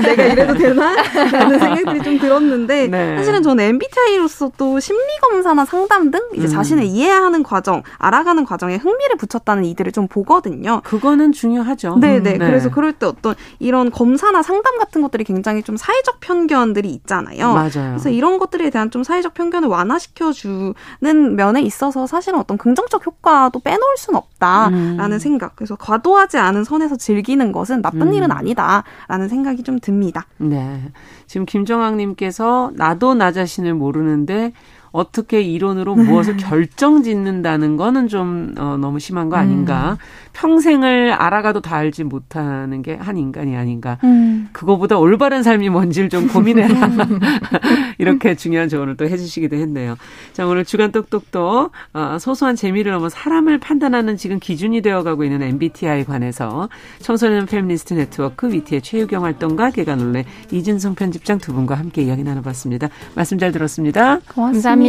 [0.03, 0.95] 내가 이래도 되나?
[1.33, 3.17] 라는 생각 들이 좀 들었는데 네.
[3.17, 6.49] 사실은 저는 MBTI로서 또 심리 검사나 상담 등 이제 음.
[6.49, 10.81] 자신을 이해하는 과정, 알아가는 과정에 흥미를 붙였다는 이들을 좀 보거든요.
[10.85, 11.99] 그거는 중요하죠.
[12.01, 12.33] 네, 네.
[12.33, 12.39] 네.
[12.39, 17.53] 그래서 그럴 때 어떤 이런 검사나 상담 같은 것들이 굉장히 좀 사회적 편견들이 있잖아요.
[17.53, 17.71] 맞아요.
[17.93, 23.61] 그래서 이런 것들에 대한 좀 사회적 편견을 완화시켜 주는 면에 있어서 사실은 어떤 긍정적 효과도
[23.61, 25.19] 빼놓을 수는 없다라는 음.
[25.19, 25.57] 생각.
[25.57, 28.13] 그래서 과도하지 않은 선에서 즐기는 것은 나쁜 음.
[28.15, 30.27] 일은 아니다라는 생각이 좀 듭니다.
[30.39, 30.91] 네.
[31.27, 34.53] 지금 김정학님께서 나도 나 자신을 모르는데
[34.97, 39.93] 어떻게 이론으로 무엇을 결정 짓는다는 거는 좀 어, 너무 심한 거 아닌가.
[39.93, 39.97] 음.
[40.33, 43.99] 평생을 알아가도 다 알지 못하는 게 한 인간이 아닌가.
[44.05, 44.49] 음.
[44.53, 46.75] 그거보다 올바른 삶이 뭔지를 좀 고민해라.
[47.99, 49.97] 이렇게 중요한 조언을 또 해주시기도 했네요.
[50.33, 56.05] 자, 오늘 주간 똑똑똑 어, 소소한 재미를 넘어 사람을 판단하는 지금 기준이 되어가고 있는 MBTI
[56.05, 56.69] 관해서
[57.01, 62.89] 청소년 페미니스트 네트워크 위티의 최유경 활동가 계간 홀로 이진송 편집장 두 분과 함께 이야기 나눠봤습니다.
[63.15, 64.19] 말씀 잘 들었습니다.
[64.35, 64.53] 고맙습니다.
[64.53, 64.86] 감사합니다.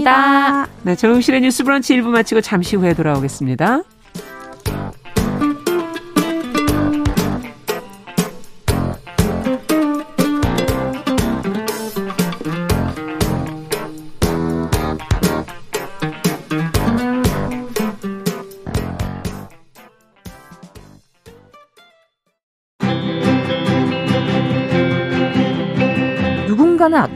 [0.83, 3.81] 네, 정용실의 뉴스 브런치 1부 마치고 잠시 후에 돌아오겠습니다.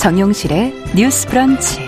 [0.00, 1.78] 정용실의 뉴스 브런치.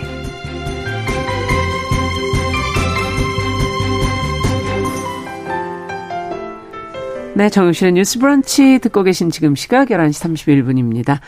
[7.34, 11.20] 네, 정용실의 뉴스 브런치 듣고 계신 지금 시각 11시 31분입니다.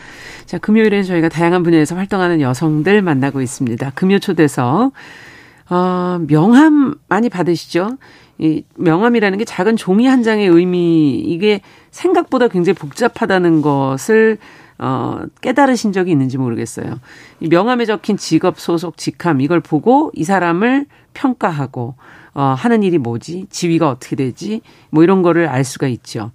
[0.45, 3.93] 자, 금요일에 저희가 다양한 분야에서 활동하는 여성들 만나고 있습니다.
[3.95, 4.93] 금요 초대석.
[5.71, 7.97] 어, 명함 많이 받으시죠?
[8.37, 14.37] 이 명함이라는 게 작은 종이 한 장의 의미, 이게 생각보다 굉장히 복잡하다는 것을
[14.77, 16.99] 어, 깨달으신 적이 있는지 모르겠어요.
[17.39, 21.95] 이 명함에 적힌 직업, 소속, 직함, 이걸 보고 이 사람을 평가하고,
[22.33, 23.47] 어, 하는 일이 뭐지?
[23.49, 24.61] 지위가 어떻게 되지?
[24.89, 26.31] 뭐 이런 거를 알 수가 있죠.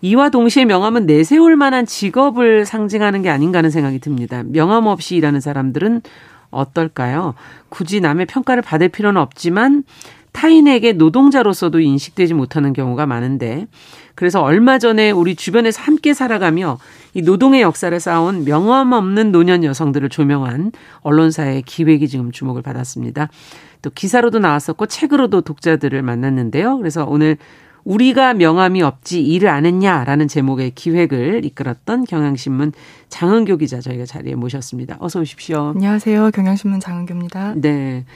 [0.00, 4.42] 이와 동시에 명함은 내세울 만한 직업을 상징하는 게 아닌가 하는 생각이 듭니다.
[4.44, 6.02] 명함 없이 일하는 사람들은
[6.50, 7.34] 어떨까요?
[7.68, 9.84] 굳이 남의 평가를 받을 필요는 없지만
[10.32, 13.66] 타인에게 노동자로서도 인식되지 못하는 경우가 많은데
[14.14, 16.78] 그래서 얼마 전에 우리 주변에서 함께 살아가며
[17.14, 23.28] 이 노동의 역사를 쌓아온 명함 없는 노년 여성들을 조명한 언론사의 기획이 지금 주목을 받았습니다.
[23.82, 26.78] 또 기사로도 나왔었고 책으로도 독자들을 만났는데요.
[26.78, 27.36] 그래서 오늘
[27.84, 32.72] 우리가 명함이 없지 일을 안 했냐라는 제목의 기획을 이끌었던 경향신문
[33.08, 34.96] 장은교 기자 저희가 자리에 모셨습니다.
[35.00, 35.72] 어서 오십시오.
[35.74, 36.30] 안녕하세요.
[36.30, 37.54] 경향신문 장은교입니다.
[37.56, 38.06] 네.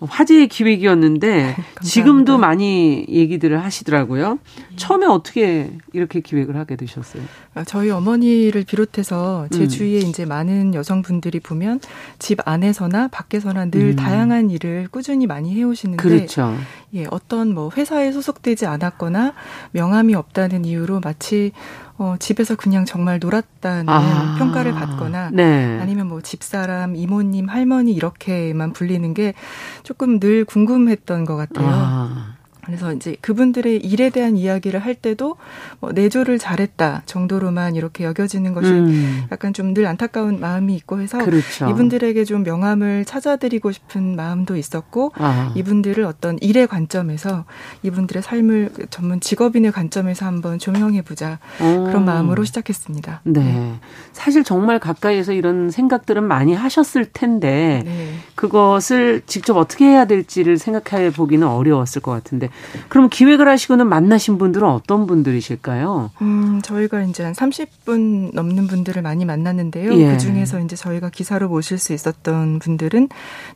[0.00, 4.38] 화제의 기획이었는데 지금도 많이 얘기들을 하시더라고요.
[4.76, 7.22] 처음에 어떻게 이렇게 기획을 하게 되셨어요?
[7.54, 9.68] 아, 저희 어머니를 비롯해서 제 음.
[9.68, 11.80] 주위에 이제 많은 여성분들이 보면
[12.18, 13.96] 집 안에서나 밖에서나 늘 음.
[13.96, 16.56] 다양한 일을 꾸준히 많이 해오시는데 그렇죠.
[16.94, 19.34] 예, 어떤 뭐 회사에 소속되지 않았거나
[19.72, 21.52] 명함이 없다는 이유로 마치
[22.00, 25.78] 어, 집에서 그냥 정말 놀았다는 아, 평가를 받거나 네.
[25.82, 29.34] 아니면 뭐 집사람, 이모님, 할머니 이렇게만 불리는 게
[29.82, 31.68] 조금 늘 궁금했던 것 같아요.
[31.70, 32.39] 아.
[32.70, 35.36] 그래서 이제 그분들의 일에 대한 이야기를 할 때도
[35.80, 39.24] 뭐 내조를 잘했다 정도로만 이렇게 여겨지는 것이 음.
[39.32, 41.68] 약간 좀 늘 안타까운 마음이 있고 해서 그렇죠.
[41.68, 45.52] 이분들에게 좀 명함을 찾아드리고 싶은 마음도 있었고 아.
[45.54, 47.44] 이분들을 어떤 일의 관점에서
[47.82, 53.20] 이분들의 삶을 전문 직업인의 관점에서 한번 조명해 보자 그런 마음으로 시작했습니다.
[53.24, 53.40] 네.
[53.40, 53.74] 네.
[54.12, 58.14] 사실 정말 가까이에서 이런 생각들은 많이 하셨을 텐데 네.
[58.34, 62.50] 그것을 직접 어떻게 해야 될지를 생각해 보기는 어려웠을 것 같은데
[62.88, 66.10] 그럼 기획을 하시고는 만나신 분들은 어떤 분들이실까요?
[66.22, 69.92] 음, 저희가 이제 한 30분 넘는 분들을 많이 만났는데요.
[69.94, 70.12] 예.
[70.12, 73.08] 그 중에서 이제 저희가 기사로 모실 수 있었던 분들은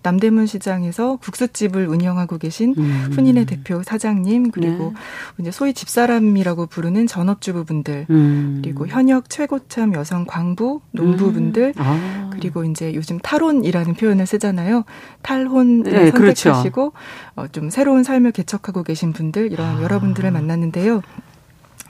[0.02, 3.08] 남대문 시장에서 국수집을 운영하고 계신 음.
[3.12, 5.42] 훈이네 대표 사장님 그리고 네.
[5.42, 8.60] 이제 소위 집사람이라고 부르는 전업주부분들 음.
[8.62, 11.82] 그리고 현역 최고참 여성 광부 농부분들 음.
[11.82, 12.30] 아.
[12.32, 14.84] 그리고 이제 요즘 탈혼이라는 표현을 쓰잖아요.
[15.22, 16.92] 탈혼을 네, 선택하시고 그렇죠.
[17.36, 19.82] 어, 좀 새로운 삶을 개척하고 계신 분들 이런 아.
[19.82, 21.02] 여러분들을 만났는데요.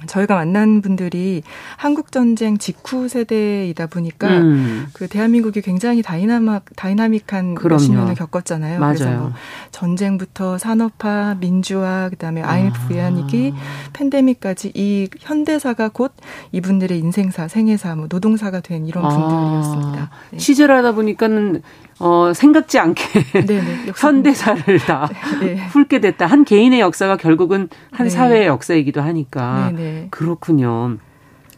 [0.06, 1.42] 저희가 만난 분들이
[1.76, 4.86] 한국 전쟁 직후 세대이다 보니까 음.
[4.92, 7.74] 그 대한민국이 굉장히 다이나믹 다이나믹한 그럼요.
[7.74, 8.80] 몇십 년을 겪었잖아요.
[8.80, 8.94] 맞아요.
[8.94, 9.32] 그래서 뭐
[9.70, 12.86] 전쟁부터 산업화, 민주화, 그다음에 IMF 아.
[12.90, 13.54] 외환위기,
[13.92, 16.12] 팬데믹까지 이 현대사가 곧
[16.52, 19.08] 이분들의 인생사, 생애사, 뭐 노동사가 된 이런 아.
[19.08, 20.10] 분들이었습니다.
[20.32, 20.38] 네.
[20.38, 21.62] 취재를 하다 보니까는
[22.04, 23.02] 어, 생각지 않게
[23.46, 25.08] 네네, 현대사를 다
[25.40, 25.56] 네.
[25.70, 26.26] 훑게 됐다.
[26.26, 28.10] 한 개인의 역사가 결국은 한 네.
[28.10, 30.08] 사회의 역사이기도 하니까 네네.
[30.10, 30.98] 그렇군요.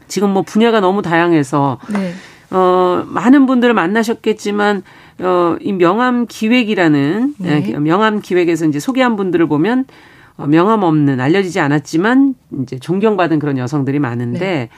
[0.06, 2.12] 지금 뭐 분야가 너무 다양해서 네.
[2.52, 4.84] 어, 많은 분들을 만나셨겠지만
[5.18, 7.64] 어, 이 명함 기획이라는 네.
[7.66, 9.86] 예, 명함 기획에서 이제 소개한 분들을 보면
[10.36, 14.68] 어, 명함 없는 알려지지 않았지만 이제 존경받은 그런 여성들이 많은데 네.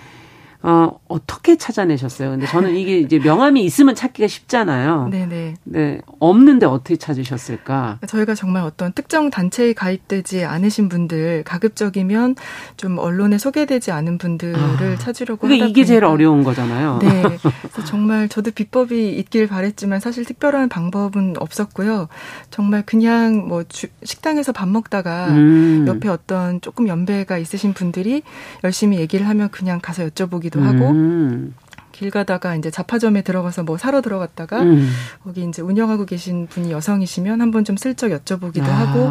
[0.61, 2.31] 어, 어떻게 찾아내셨어요?
[2.31, 5.09] 근데 저는 이게 이제 명함이 있으면 찾기가 쉽잖아요.
[5.09, 5.55] 네네.
[5.63, 6.01] 네.
[6.19, 8.01] 없는데 어떻게 찾으셨을까?
[8.09, 12.35] 저희가 정말 어떤 특정 단체에 가입되지 않으신 분들, 가급적이면
[12.77, 16.99] 좀 언론에 소개되지 않은 분들을 아, 찾으려고 하다 이게 제일 어려운 거잖아요.
[17.03, 17.23] 네.
[17.63, 22.09] 그래서 정말 저도 비법이 있길 바랬지만 사실 특별한 방법은 없었고요.
[22.51, 25.85] 정말 그냥 뭐 주, 식당에서 밥 먹다가 음.
[25.87, 28.23] 옆에 어떤 조금 연배가 있으신 분들이
[28.65, 31.55] 열심히 얘기를 하면 그냥 가서 여쭤보기 들기도 하고 음.
[31.93, 34.89] 길 가다가 이제 잡화점에 들어가서 뭐 사러 들어갔다가 음.
[35.25, 38.73] 거기 이제 운영하고 계신 분이 여성이시면 한번 좀 슬쩍 여쭤보기도 아.
[38.73, 39.09] 하고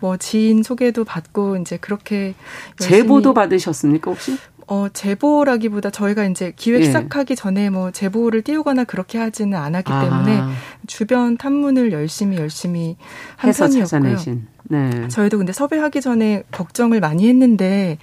[0.00, 2.34] 뭐 지인 소개도 받고 이제 그렇게
[2.78, 4.36] 제보도 받으셨습니까 혹시?
[4.68, 6.86] 어, 제보라기보다 저희가 이제 기획 예.
[6.86, 10.02] 시작하기 전에 뭐 제보를 띄우거나 그렇게 하지는 않았기 아.
[10.02, 10.40] 때문에
[10.86, 12.96] 주변 탐문을 열심히 열심히
[13.36, 14.16] 한 편이었고요.
[14.64, 15.08] 네.
[15.08, 17.98] 저희도 근데 섭외하기 전에 걱정을 많이 했는데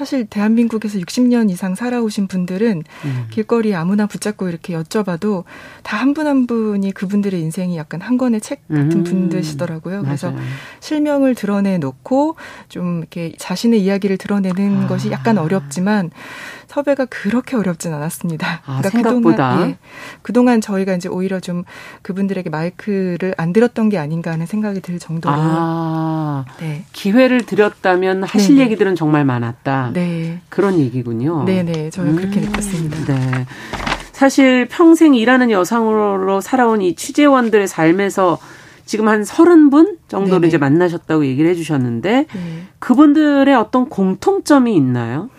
[0.00, 3.26] 사실 대한민국에서 60년 이상 살아오신 분들은 음.
[3.30, 5.44] 길거리 아무나 붙잡고 이렇게 여쭤봐도
[5.82, 9.04] 다 한 분한 한 분이 그분들의 인생이 약간 한 권의 책 같은 음.
[9.04, 10.02] 분들이시더라고요.
[10.02, 10.44] 그래서 맞아요.
[10.80, 12.36] 실명을 드러내 놓고
[12.68, 14.86] 좀 이렇게 자신의 이야기를 드러내는 아.
[14.86, 16.10] 것이 약간 어렵지만
[16.70, 18.62] 섭외가 그렇게 어렵진 않았습니다.
[18.64, 19.78] 아, 그러니까 생각보다 그동안, 예,
[20.22, 21.64] 그동안 저희가 이제 오히려 좀
[22.02, 26.84] 그분들에게 마이크를 안 들었던 게 아닌가 하는 생각이 들 정도로 아, 네.
[26.92, 28.66] 기회를 드렸다면 하실 네네.
[28.66, 29.90] 얘기들은 정말 많았다.
[29.94, 30.42] 네.
[30.48, 31.42] 그런 얘기군요.
[31.42, 33.14] 네 네, 저는 음, 그렇게 느꼈습니다.
[33.14, 33.46] 네.
[34.12, 38.38] 사실 평생 일하는 여성으로 살아온 이 취재원들의 삶에서
[38.84, 40.48] 지금 한 서른 분 정도를 네네.
[40.48, 42.62] 이제 만나셨다고 얘기를 해주셨는데 네.
[42.78, 45.30] 그분들의 어떤 공통점이 있나요?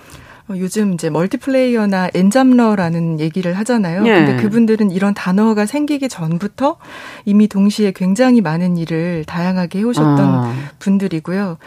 [0.51, 4.05] 어, 요즘 이제 멀티플레이어나 엔잡러라는 얘기를 하잖아요.
[4.05, 4.13] 예.
[4.13, 6.77] 근데 그분들은 이런 단어가 생기기 전부터
[7.25, 10.53] 이미 동시에 굉장히 많은 일을 다양하게 해오셨던 아.
[10.79, 11.57] 분들이고요.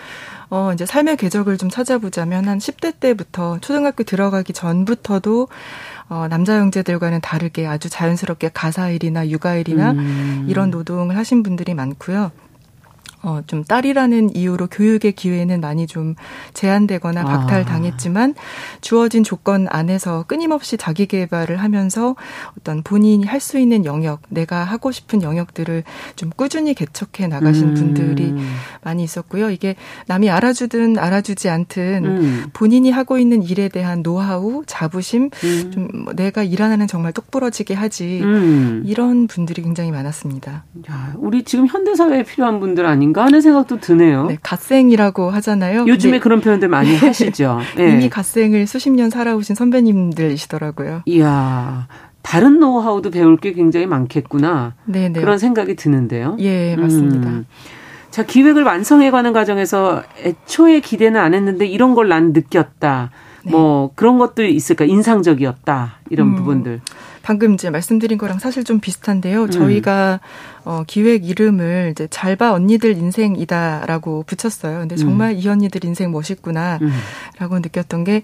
[0.50, 5.48] 어, 이제 삶의 궤적을 좀 찾아보자면 한 10대 때부터 초등학교 들어가기 전부터도
[6.08, 10.46] 어, 남자 형제들과는 다르게 아주 자연스럽게 가사일이나 육아일이나 음.
[10.48, 12.30] 이런 노동을 하신 분들이 많고요.
[13.24, 16.14] 어, 좀 딸이라는 이유로 교육의 기회는 많이 좀
[16.52, 17.24] 제한되거나 아.
[17.24, 18.34] 박탈당했지만
[18.80, 22.16] 주어진 조건 안에서 끊임없이 자기 개발을 하면서
[22.58, 25.84] 어떤 본인이 할 수 있는 영역, 내가 하고 싶은 영역들을
[26.16, 27.74] 좀 꾸준히 개척해 나가신 음.
[27.74, 28.34] 분들이
[28.82, 29.50] 많이 있었고요.
[29.50, 32.46] 이게 남이 알아주든 알아주지 않든 음.
[32.54, 35.70] 본인이 하고 있는 일에 대한 노하우, 자부심, 음.
[35.70, 38.82] 좀뭐 내가 일하는 정말 똑부러지게 하지 음.
[38.86, 40.64] 이런 분들이 굉장히 많았습니다.
[40.90, 43.13] 야, 우리 지금 현대 사회에 필요한 분들 아닌가?
[43.14, 44.26] 아닌가 하는 생각도 드네요.
[44.26, 45.86] 네, 갓생이라고 하잖아요.
[45.86, 46.96] 요즘에 그런 표현들 많이 네.
[47.06, 47.60] 하시죠.
[47.78, 47.92] 네.
[47.92, 51.02] 이미 갓생을 수십 년 살아오신 선배님들이시더라고요.
[51.06, 51.86] 이야.
[52.22, 54.74] 다른 노하우도 배울 게 굉장히 많겠구나.
[54.86, 55.08] 네네.
[55.10, 55.20] 네.
[55.20, 56.36] 그런 생각이 드는데요.
[56.40, 57.28] 예, 맞습니다.
[57.28, 57.46] 음.
[58.10, 63.10] 자, 기획을 완성해가는 과정에서 애초에 기대는 안 했는데 이런 걸 난 느꼈다.
[63.44, 63.50] 네.
[63.50, 64.84] 뭐 그런 것도 있을까?
[64.84, 66.00] 인상적이었다.
[66.10, 66.34] 이런 음.
[66.36, 66.80] 부분들.
[67.24, 69.44] 방금 이제 말씀드린 거랑 사실 좀 비슷한데요.
[69.44, 69.50] 음.
[69.50, 70.20] 저희가
[70.64, 74.80] 어, 기획 이름을 이제 잘 봐 언니들 인생이다라고 붙였어요.
[74.80, 75.38] 근데 정말 음.
[75.38, 77.62] 이 언니들 인생 멋있구나라고 음.
[77.62, 78.22] 느꼈던 게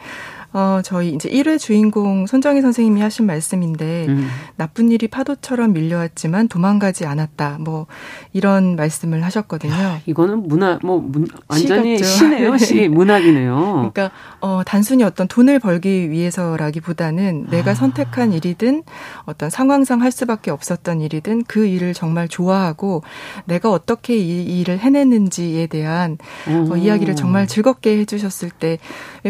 [0.53, 4.29] 어, 저희 이제 1회 주인공 손정희 선생님이 하신 말씀인데, 음.
[4.57, 7.59] 나쁜 일이 파도처럼 밀려왔지만 도망가지 않았다.
[7.61, 7.87] 뭐,
[8.33, 9.73] 이런 말씀을 하셨거든요.
[9.73, 12.89] 야, 이거는 문화, 뭐, 문, 완전히 시 시네요, 시.
[12.91, 13.91] 문학이네요.
[13.93, 14.11] 그러니까,
[14.41, 17.75] 어, 단순히 어떤 돈을 벌기 위해서라기보다는 내가 아.
[17.75, 18.83] 선택한 일이든
[19.25, 23.03] 어떤 상황상 할 수밖에 없었던 일이든 그 일을 정말 좋아하고
[23.45, 28.79] 내가 어떻게 이 일을 해내는지에 대한 어, 이야기를 정말 즐겁게 해주셨을 때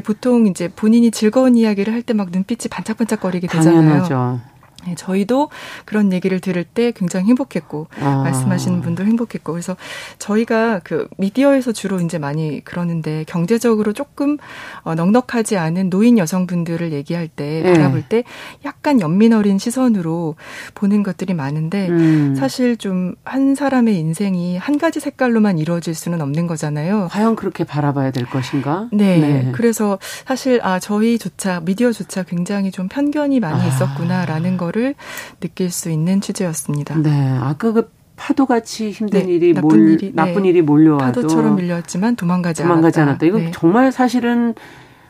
[0.05, 3.75] 보통 이제 본인이 즐거운 이야기를 할 때 막 눈빛이 반짝반짝거리게 되잖아요.
[3.83, 4.41] 당연하죠.
[4.87, 5.51] 네, 저희도
[5.85, 8.23] 그런 얘기를 들을 때 굉장히 행복했고 아.
[8.25, 9.77] 말씀하시는 분도 행복했고 그래서
[10.19, 14.39] 저희가 그 미디어에서 주로 이제 많이 그러는데 경제적으로 조금
[14.83, 17.73] 어, 넉넉하지 않은 노인 여성분들을 얘기할 때 네.
[17.73, 18.25] 바라볼 때
[18.65, 20.37] 약간 연민 어린 시선으로
[20.75, 22.35] 보는 것들이 많은데 음.
[22.35, 27.09] 사실 좀 한 사람의 인생이 한 가지 색깔로만 이루어질 수는 없는 거잖아요.
[27.11, 28.89] 과연 그렇게 바라봐야 될 것인가?
[28.93, 29.19] 네.
[29.19, 29.53] 네.
[29.53, 33.67] 그래서 사실 아 저희조차 미디어조차 굉장히 좀 편견이 많이 아.
[33.67, 34.95] 있었구나라는 걸거 를
[35.41, 36.97] 느낄 수 있는 취재였습니다.
[36.99, 37.11] 네.
[37.41, 40.51] 아까 그 파도 같이 힘든 네, 일이 나쁜 몰, 일이 나쁜 네.
[40.51, 43.11] 일이 몰려와도 파도처럼 밀려왔지만 도망가지, 도망가지 않았다.
[43.13, 43.27] 않았다.
[43.27, 43.51] 이건 네.
[43.53, 44.55] 정말 사실은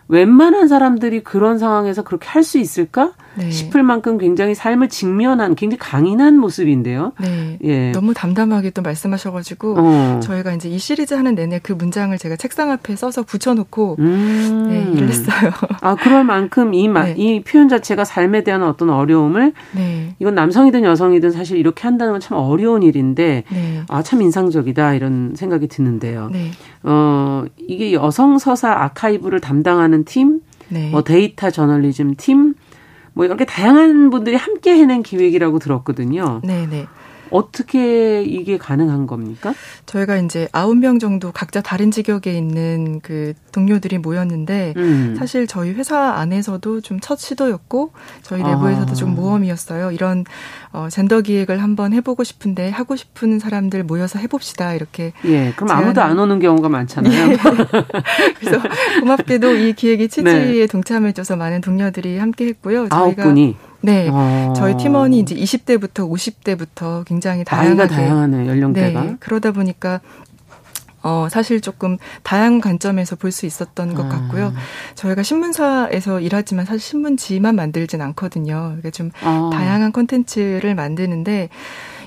[0.09, 3.51] 웬만한 사람들이 그런 상황에서 그렇게 할 수 있을까 네.
[3.51, 7.13] 싶을 만큼 굉장히 삶을 직면한 굉장히 강인한 모습인데요.
[7.21, 7.59] 네.
[7.65, 7.93] 예.
[7.93, 10.21] 너무 담담하게 또 말씀하셔가지고 어.
[10.23, 14.67] 저희가 이제 이 시리즈 하는 내내 그 문장을 제가 책상 앞에 써서 붙여놓고 음.
[14.69, 15.51] 네, 일을 했어요.
[15.81, 17.15] 아 그럴 만큼 이, 네.
[17.17, 20.15] 이 표현 자체가 삶에 대한 어떤 어려움을 네.
[20.19, 23.83] 이건 남성이든 여성이든 사실 이렇게 한다는 건 참 어려운 일인데 네.
[23.89, 26.29] 아참 인상적이다 이런 생각이 드는데요.
[26.31, 26.51] 네.
[26.83, 30.91] 어 이게 여성 서사 아카이브를 담당하는 팀, 네.
[30.91, 32.55] 뭐 데이터 저널리즘 팀,
[33.13, 36.41] 뭐 이렇게 다양한 분들이 함께 해낸 기획이라고 들었거든요.
[36.45, 36.87] 네, 네.
[37.31, 39.53] 어떻게 이게 가능한 겁니까?
[39.87, 45.17] 저희가 이제 아홉 명 정도 각자 다른 직역에 있는 그 동료들이 모였는데 음.
[45.19, 48.95] 사실 저희 회사 안에서도 좀 첫 시도였고 저희 내부에서도 아.
[48.95, 49.91] 좀 모험이었어요.
[49.91, 50.25] 이런
[50.73, 55.13] 어, 젠더 기획을 한번 해보고 싶은데 하고 싶은 사람들 모여서 해봅시다 이렇게.
[55.25, 55.83] 예, 그럼 제안...
[55.83, 57.33] 아무도 안 오는 경우가 많잖아요.
[57.33, 57.37] 예.
[58.39, 58.63] 그래서
[59.01, 60.67] 고맙게도 이 기획이 취지에 네.
[60.67, 62.87] 동참해줘서 많은 동료들이 함께했고요.
[62.91, 63.57] 아홉 분이.
[63.83, 64.09] 네.
[64.11, 64.53] 어.
[64.57, 67.75] 저희 팀원이 이제 20대부터 50대부터 굉장히 다양하게.
[67.75, 69.03] 나이가 다양하네, 연령대가.
[69.03, 69.17] 네.
[69.21, 70.01] 그러다 보니까
[71.03, 74.09] 어, 사실 조금 다양한 관점에서 볼 수 있었던 것 아.
[74.09, 74.53] 같고요.
[74.97, 78.55] 저희가 신문사에서 일하지만 사실 신문지만 만들진 않거든요.
[78.77, 79.49] 그러니까 좀 아.
[79.53, 81.49] 다양한 콘텐츠를 만드는데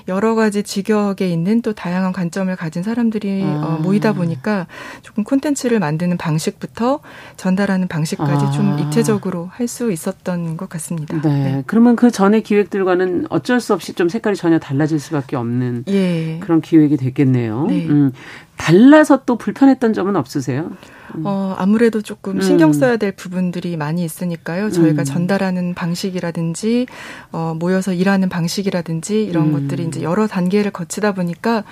[0.08, 3.66] 여러 가지 직역에 있는 또 다양한 관점을 가진 사람들이 어, 아.
[3.66, 4.66] 어, 모이다 보니까
[5.02, 7.00] 조금 콘텐츠를 만드는 방식부터
[7.36, 8.50] 전달하는 방식까지 아.
[8.50, 11.20] 좀 입체적으로 할 수 있었던 것 같습니다.
[11.22, 11.28] 네.
[11.28, 11.64] 네.
[11.66, 16.38] 그러면 그 전에 기획들과는 어쩔 수 없이 좀 색깔이 전혀 달라질 수밖에 없는 예.
[16.40, 17.66] 그런 기획이 됐겠네요.
[17.66, 17.86] 네.
[17.86, 18.12] 음.
[18.56, 20.70] 달라서 또 불편했던 점은 없으세요?
[21.16, 21.22] 음.
[21.24, 22.72] 어, 아무래도 조금 신경 음.
[22.72, 24.70] 써야 될 부분들이 많이 있으니까요.
[24.70, 25.04] 저희가 음.
[25.04, 26.86] 전달하는 방식이라든지,
[27.30, 29.52] 어, 모여서 일하는 방식이라든지, 이런 음.
[29.52, 31.62] 것들이 이제 여러 단계를 거치다 보니까,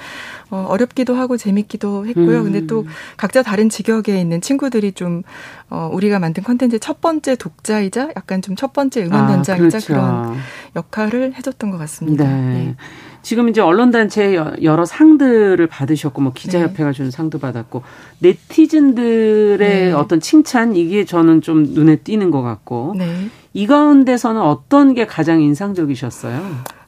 [0.51, 2.39] 어, 어렵기도 하고 재밌기도 했고요.
[2.41, 2.45] 음.
[2.45, 5.23] 근데 또 각자 다른 직역에 있는 친구들이 좀,
[5.71, 9.87] 어, 우리가 만든 컨텐츠 첫 번째 독자이자 약간 좀 첫 번째 응원단장이자 아, 그렇죠.
[9.87, 10.37] 그런
[10.77, 12.25] 역할을 해줬던 것 같습니다.
[12.25, 12.31] 네.
[12.31, 12.77] 네.
[13.23, 16.93] 지금 이제 언론단체 여러 상들을 받으셨고, 뭐 기자협회가 네.
[16.93, 17.83] 준 상도 받았고,
[18.19, 19.93] 네티즌들의 네.
[19.93, 23.29] 어떤 칭찬, 이게 저는 좀 눈에 띄는 것 같고, 네.
[23.55, 26.41] 이 가운데서는 어떤 게 가장 인상적이셨어요?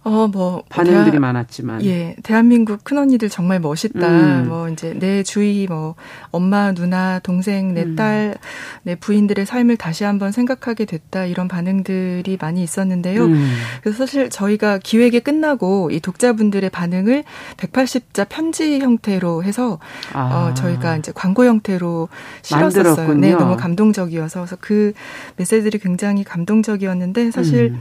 [0.05, 0.63] 어, 뭐.
[0.69, 1.83] 반응들이 대하, 많았지만.
[1.85, 2.15] 예.
[2.23, 4.07] 대한민국 큰 언니들 정말 멋있다.
[4.07, 4.49] 음.
[4.49, 5.95] 뭐, 이제 내 주위 뭐,
[6.31, 7.97] 엄마, 누나, 동생, 내 음.
[7.97, 8.37] 딸,
[8.83, 11.25] 내 부인들의 삶을 다시 한번 생각하게 됐다.
[11.25, 13.25] 이런 반응들이 많이 있었는데요.
[13.25, 13.55] 음.
[13.83, 17.25] 그래서 사실 저희가 기획이 끝나고 이 독자분들의 반응을
[17.57, 19.79] 180자 편지 형태로 해서,
[20.13, 20.51] 아.
[20.51, 22.11] 어, 저희가 이제 광고 형태로
[22.43, 22.85] 실었었어요.
[22.85, 23.21] 만들었군요.
[23.21, 23.33] 네.
[23.33, 24.41] 너무 감동적이어서.
[24.41, 24.93] 그래서 그
[25.37, 27.81] 메시지들이 굉장히 감동적이었는데, 사실 음.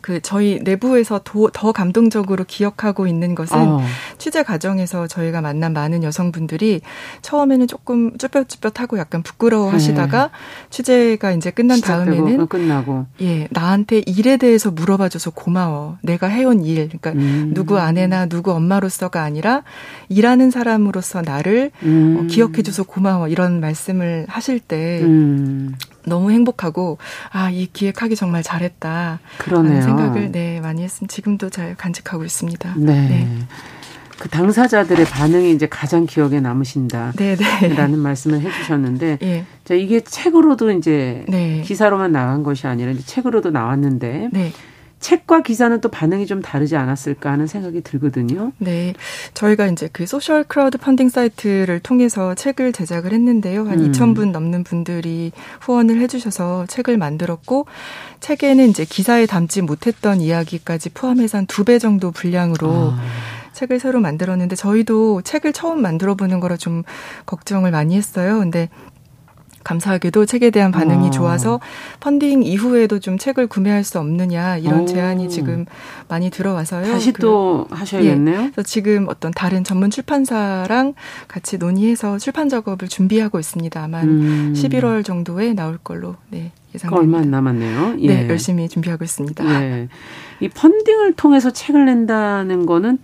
[0.00, 3.80] 그 저희 내부에서 더, 더 감동적으로 기억하고 있는 것은 어.
[4.18, 6.80] 취재 과정에서 저희가 만난 많은 여성분들이
[7.22, 10.30] 처음에는 조금 쭈뼛쭈뼛하고 약간 부끄러워하시다가 네.
[10.70, 17.12] 취재가 이제 끝난 다음에는 끝나고 예 나한테 일에 대해서 물어봐줘서 고마워 내가 해온 일 그러니까
[17.12, 17.52] 음.
[17.54, 19.62] 누구 아내나 누구 엄마로서가 아니라
[20.08, 22.18] 일하는 사람으로서 나를 음.
[22.18, 25.74] 어, 기억해줘서 고마워 이런 말씀을 하실 때 음.
[26.06, 26.98] 너무 행복하고
[27.32, 29.82] 아 이 기획하기 정말 잘했다 그러네요.
[29.82, 31.12] 생각을 네 많이 했습니다.
[31.12, 32.74] 지금도 잘 간직하고 있습니다.
[32.76, 32.92] 네.
[33.08, 33.38] 네.
[34.18, 37.12] 그 당사자들의 반응이 이제 가장 기억에 남으신다.
[37.16, 37.74] 네네.
[37.74, 39.44] 라는 말씀을 해주셨는데, 예.
[39.64, 41.62] 자, 이게 책으로도 이제 네.
[41.64, 44.52] 기사로만 나간 것이 아니라 이제 책으로도 나왔는데, 네.
[45.00, 48.52] 책과 기사는 또 반응이 좀 다르지 않았을까 하는 생각이 들거든요.
[48.58, 48.92] 네.
[49.34, 53.66] 저희가 이제 그 social crowdfunding 사이트를 통해서 책을 제작을 했는데요.
[53.66, 53.90] 한 음.
[53.92, 55.32] 2,000분 넘는 분들이
[55.62, 57.66] 후원을 해주셔서 책을 만들었고,
[58.20, 63.00] 책에는 이제 기사에 담지 못했던 이야기까지 포함해서 한 두 배 정도 분량으로 아.
[63.52, 66.82] 책을 새로 만들었는데 저희도 책을 처음 만들어 보는 거라 좀
[67.26, 68.38] 걱정을 많이 했어요.
[68.38, 68.68] 근데
[69.70, 71.10] 감사하게도 책에 대한 반응이 어.
[71.10, 71.60] 좋아서
[72.00, 74.86] 펀딩 이후에도 좀 책을 구매할 수 없느냐 이런 오.
[74.86, 75.64] 제안이 지금
[76.08, 76.90] 많이 들어와서요.
[76.90, 78.34] 다시 그, 또 하셔야겠네요.
[78.34, 80.94] 예, 그래서 지금 어떤 다른 전문 출판사랑
[81.28, 83.82] 같이 논의해서 출판 작업을 준비하고 있습니다.
[83.82, 84.54] 아마 음.
[84.56, 87.00] 11월 정도에 나올 걸로 네, 예상됩니다.
[87.00, 87.96] 얼마 안 남았네요.
[88.00, 88.06] 예.
[88.08, 89.62] 네, 열심히 준비하고 있습니다.
[89.62, 89.88] 예.
[90.40, 92.98] 이 펀딩을 통해서 책을 낸다는 거는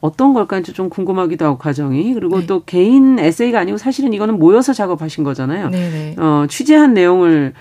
[0.00, 2.46] 어떤 걸까 좀 궁금하기도 하고 과정이 그리고 네.
[2.46, 5.70] 또 개인 에세이가 아니고 사실은 이거는 모여서 작업하신 거잖아요.
[5.70, 5.90] 네네.
[5.90, 6.14] 네.
[6.18, 7.52] 어, 취재한 내용을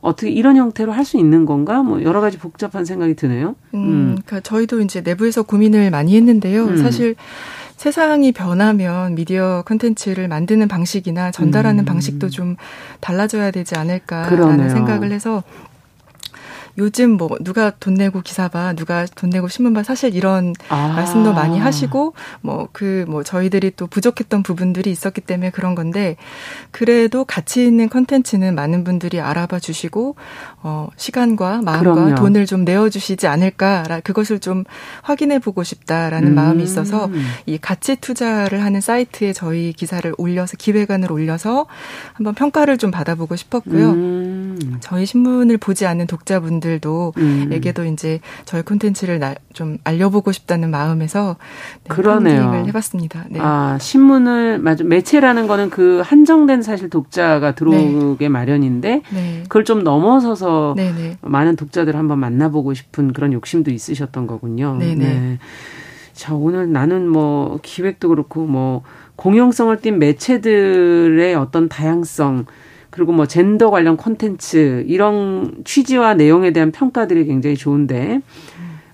[0.00, 1.82] 어떻게 이런 형태로 할 수 있는 건가?
[1.82, 3.56] 뭐 여러 가지 복잡한 생각이 드네요.
[3.74, 4.18] 음, 음.
[4.24, 6.64] 그러니까 저희도 이제 내부에서 고민을 많이 했는데요.
[6.66, 6.76] 음.
[6.76, 7.16] 사실
[7.76, 11.84] 세상이 변하면 미디어 컨텐츠를 만드는 방식이나 전달하는 음.
[11.84, 12.56] 방식도 좀
[13.00, 14.68] 달라져야 되지 않을까라는 그러네요.
[14.70, 15.42] 생각을 해서
[16.78, 20.88] 요즘 뭐 누가 돈 내고 기사 봐, 누가 돈 내고 신문 봐, 사실 이런 아.
[20.94, 26.16] 말씀도 많이 하시고 뭐 그뭐 그 뭐 저희들이 또 부족했던 부분들이 있었기 때문에 그런 건데
[26.70, 30.14] 그래도 가치 있는 컨텐츠는 많은 분들이 알아봐 주시고
[30.62, 32.14] 어 시간과 마음과 그럼요.
[32.16, 34.64] 돈을 좀 내어 주시지 않을까 그것을 좀
[35.02, 36.34] 확인해 보고 싶다라는 음.
[36.34, 37.10] 마음이 있어서
[37.46, 41.66] 이 가치 투자를 하는 사이트에 저희 기사를 올려서 기획안을 올려서
[42.12, 43.90] 한번 평가를 좀 받아보고 싶었고요.
[43.90, 44.78] 음.
[44.80, 47.92] 저희 신문을 보지 않는 독자분들 분들도에게도 음.
[47.92, 49.20] 이제 저희 콘텐츠를
[49.52, 51.36] 좀 알려보고 싶다는 마음에서
[51.84, 52.52] 네, 그러네요.
[52.52, 53.24] 을 해봤습니다.
[53.30, 53.38] 네.
[53.40, 58.28] 아 신문을 맞아 매체라는 거는 그 한정된 사실 독자가 들어오게 네.
[58.28, 59.42] 마련인데 네.
[59.44, 60.92] 그걸 좀 넘어서서 네네.
[60.92, 61.16] 네.
[61.22, 64.76] 많은 독자들을 한번 만나보고 싶은 그런 욕심도 있으셨던 거군요.
[64.78, 64.94] 네네.
[64.94, 65.38] 네.
[66.12, 68.82] 자 오늘 나는 뭐 기획도 그렇고 뭐
[69.16, 72.46] 공용성을 띈 매체들의 어떤 다양성
[72.90, 78.20] 그리고 뭐 젠더 관련 콘텐츠 이런 취지와 내용에 대한 평가들이 굉장히 좋은데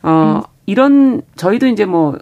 [0.02, 2.18] 어 이런 저희도 이제 뭐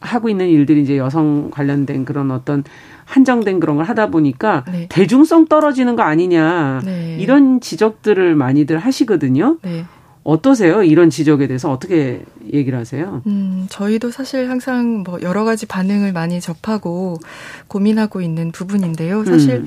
[0.00, 2.64] 하고 있는 일들이 이제 여성 관련된 그런 어떤
[3.12, 4.86] 한정된 그런 걸 하다 보니까 네.
[4.88, 7.18] 대중성 떨어지는 거 아니냐 네.
[7.20, 9.58] 이런 지적들을 많이들 하시거든요.
[9.62, 9.84] 네.
[10.24, 10.82] 어떠세요?
[10.84, 13.22] 이런 지적에 대해서 어떻게 얘기를 하세요?
[13.26, 17.18] 음, 저희도 사실 항상 뭐 여러 가지 반응을 많이 접하고
[17.66, 19.24] 고민하고 있는 부분인데요.
[19.24, 19.66] 사실 음.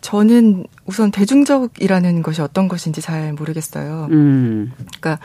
[0.00, 4.08] 저는 우선 대중적이라는 것이 어떤 것인지 잘 모르겠어요.
[4.12, 4.72] 음.
[4.76, 5.18] 그러니까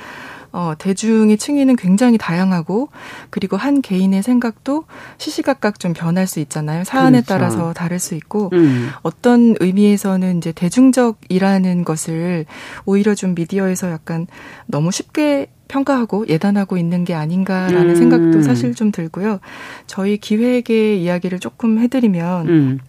[0.54, 2.90] 어, 대중의 층위는 굉장히 다양하고
[3.32, 4.86] 그리고 한 개인의 생각도
[5.18, 6.84] 시시각각 좀 변할 수 있잖아요.
[6.84, 7.28] 사안에 그렇죠.
[7.28, 8.90] 따라서 다를 수 있고 음.
[9.02, 12.46] 어떤 의미에서는 이제 대중적이라는 것을
[12.86, 14.28] 오히려 좀 미디어에서 약간
[14.68, 17.96] 너무 쉽게 평가하고 예단하고 있는 게 아닌가라는 음.
[17.96, 19.40] 생각도 사실 좀 들고요.
[19.88, 22.80] 저희 기획의 이야기를 조금 해드리면 음.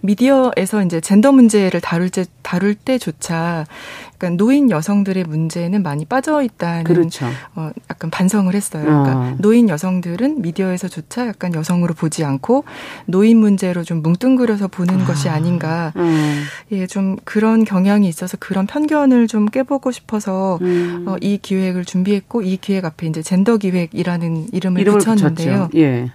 [0.00, 3.66] 미디어에서 이제 젠더 문제를 다룰 때 다룰 때조차
[4.14, 7.26] 약간 노인 여성들의 문제는 많이 빠져 있다는 그렇죠.
[7.54, 8.84] 어 약간 반성을 했어요.
[8.84, 9.36] 그러니까 어.
[9.38, 12.64] 노인 여성들은 미디어에서조차 약간 여성으로 보지 않고
[13.06, 15.04] 노인 문제로 좀 뭉뚱그려서 보는 아.
[15.04, 15.92] 것이 아닌가.
[15.96, 16.42] 음.
[16.72, 21.04] 예, 좀 그런 경향이 있어서 그런 편견을 좀 깨보고 싶어서 음.
[21.06, 25.68] 어, 이 기획을 준비했고 이 기획 앞에 이제 젠더 기획이라는 이름을, 이름을 붙였는데요.
[25.70, 25.78] 붙였죠.
[25.78, 26.10] 예.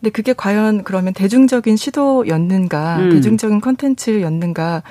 [0.00, 3.10] 근데 그게 과연 그러면 대중적인 시도였는가, 음.
[3.10, 4.82] 대중적인 컨텐츠였는가,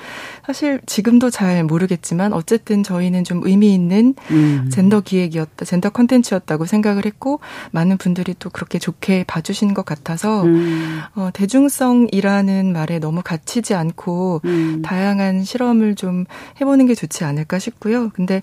[0.46, 4.68] 사실 지금도 잘 모르겠지만 어쨌든 저희는 좀 의미 있는 음.
[4.70, 7.40] 젠더 기획이었다, 젠더 컨텐츠였다고 생각을 했고
[7.70, 11.00] 많은 분들이 또 그렇게 좋게 봐주신 것 같아서 음.
[11.14, 14.82] 어, 대중성이라는 말에 너무 갇히지 않고 음.
[14.82, 16.24] 다양한 실험을 좀
[16.60, 18.10] 해보는 게 좋지 않을까 싶고요.
[18.10, 18.42] 근데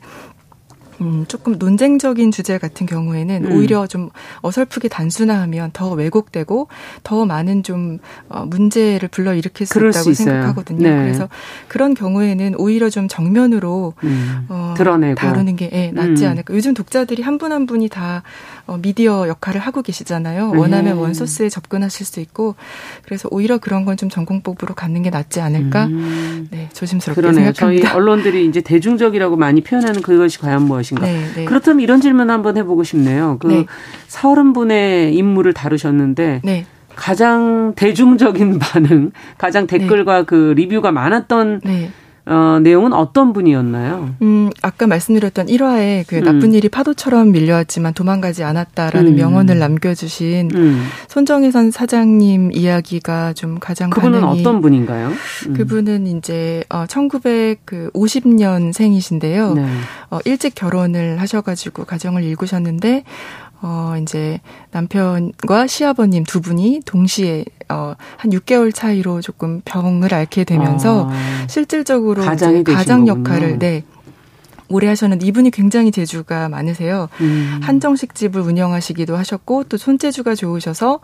[1.01, 3.51] 음, 조금 논쟁적인 주제 같은 경우에는 음.
[3.51, 4.09] 오히려 좀
[4.41, 6.67] 어설프게 단순화하면 더 왜곡되고
[7.03, 10.87] 더 많은 좀 어, 문제를 불러일으킬 수 있다고 수 생각하거든요.
[10.87, 10.95] 네.
[11.03, 11.27] 그래서
[11.67, 14.45] 그런 경우에는 오히려 좀 정면으로 음.
[14.49, 16.31] 어, 드러내고 다루는 게 예, 낫지 음.
[16.31, 16.53] 않을까.
[16.53, 20.53] 요즘 독자들이 한 분한 한 분이 다 어, 미디어 역할을 하고 계시잖아요.
[20.55, 21.01] 원하면 네.
[21.01, 22.55] 원소스에 접근하실 수 있고
[23.03, 25.86] 그래서 오히려 그런 건 좀 전공법으로 갖는 게 낫지 않을까.
[25.86, 26.47] 음.
[26.51, 27.45] 네, 조심스럽게 그러네요.
[27.53, 27.88] 생각합니다.
[27.88, 31.05] 저희 언론들이 이제 대중적이라고 많이 표현하는 그것이 과연 무엇인가.
[31.05, 31.45] 네, 네.
[31.45, 33.38] 그렇다면 이런 질문 한번 해보고 싶네요.
[33.39, 33.66] 그 네.
[34.07, 36.66] 서른 분의 인물을 다루셨는데 네.
[36.95, 41.61] 가장 대중적인 반응, 가장 댓글과 그 리뷰가 많았던
[42.28, 44.15] 어, 내용은 어떤 분이었나요?
[44.23, 46.23] 음, 아까 말씀드렸던 1화에 그 음.
[46.23, 49.15] 나쁜 일이 파도처럼 밀려왔지만 도망가지 않았다라는 음.
[49.15, 50.84] 명언을 남겨주신 음.
[51.07, 55.11] 손정혜선 사장님 이야기가 좀 가장 그분은 어떤 분인가요?
[55.47, 55.53] 음.
[55.53, 59.53] 그분은 이제 어, 1950년생이신데요.
[59.53, 59.67] 네.
[60.09, 63.03] 어, 일찍 결혼을 하셔가지고 가정을 일구셨는데
[63.61, 64.39] 어, 이제
[64.71, 72.23] 남편과 시아버님 두 분이 동시에 어, 한 6개월 차이로 조금 병을 앓게 되면서 아, 실질적으로
[72.65, 73.83] 가장 역할을 네.
[74.67, 77.07] 오래 하셨는데 이분이 굉장히 재주가 많으세요.
[77.21, 77.59] 음.
[77.61, 80.99] 한정식 집을 운영하시기도 하셨고 또 손재주가 좋으셔서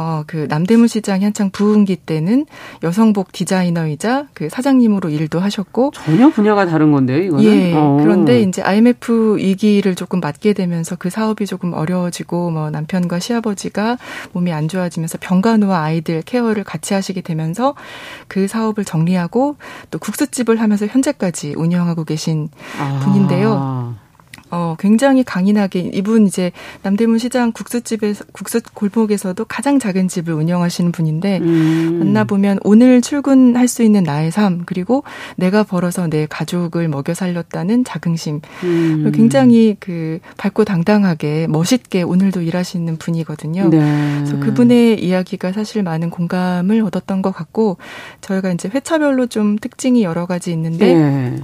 [0.00, 2.46] 어, 그 남대문 시장이 한창 부흥기 때는
[2.82, 7.44] 여성복 디자이너이자 그 사장님으로 일도 하셨고 전혀 분야가 다른 건데요, 이거는.
[7.44, 7.74] 예.
[7.74, 7.98] 어.
[8.00, 13.98] 그런데 이제 IMF 위기를 조금 맞게 되면서 그 사업이 조금 어려워지고 뭐 남편과 시아버지가
[14.32, 17.74] 몸이 안 좋아지면서 병간호와 아이들 케어를 같이 하시게 되면서
[18.26, 19.56] 그 사업을 정리하고
[19.90, 22.48] 또 국수집을 하면서 현재까지 운영하고 계신
[22.78, 23.00] 아.
[23.04, 23.96] 분인데요.
[24.50, 31.38] 어, 굉장히 강인하게 이분 이제 남대문 시장 국수집에서 국수 골목에서도 가장 작은 집을 운영하시는 분인데
[31.38, 31.98] 음.
[32.00, 35.04] 만나보면 오늘 출근할 수 있는 나의 삶 그리고
[35.36, 39.12] 내가 벌어서 내 가족을 먹여 살렸다는 자긍심 음.
[39.14, 43.68] 굉장히 그 밝고 당당하게 멋있게 오늘도 일하시는 분이거든요.
[43.68, 43.78] 네.
[44.18, 47.76] 그래서 그분의 이야기가 사실 많은 공감을 얻었던 것 같고
[48.20, 51.40] 저희가 이제 회차별로 좀 특징이 여러 가지 있는데 네.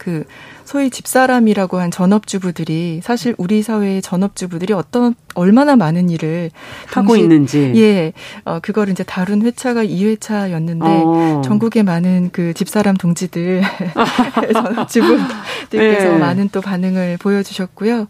[0.00, 0.24] 그
[0.64, 6.50] 소위 집사람이라고 한 전업주부들이 사실 우리 사회의 전업주부들이 어떤 얼마나 많은 일을
[6.86, 8.12] 하고 동시, 있는지 예,
[8.44, 11.42] 어 그걸 이제 다룬 회차가 2회차였는데 어.
[11.44, 13.62] 전국의 많은 그 집사람 동지들
[14.54, 16.18] 전업주부들께서 네.
[16.18, 18.08] 많은 또 반응을 보여주셨고요.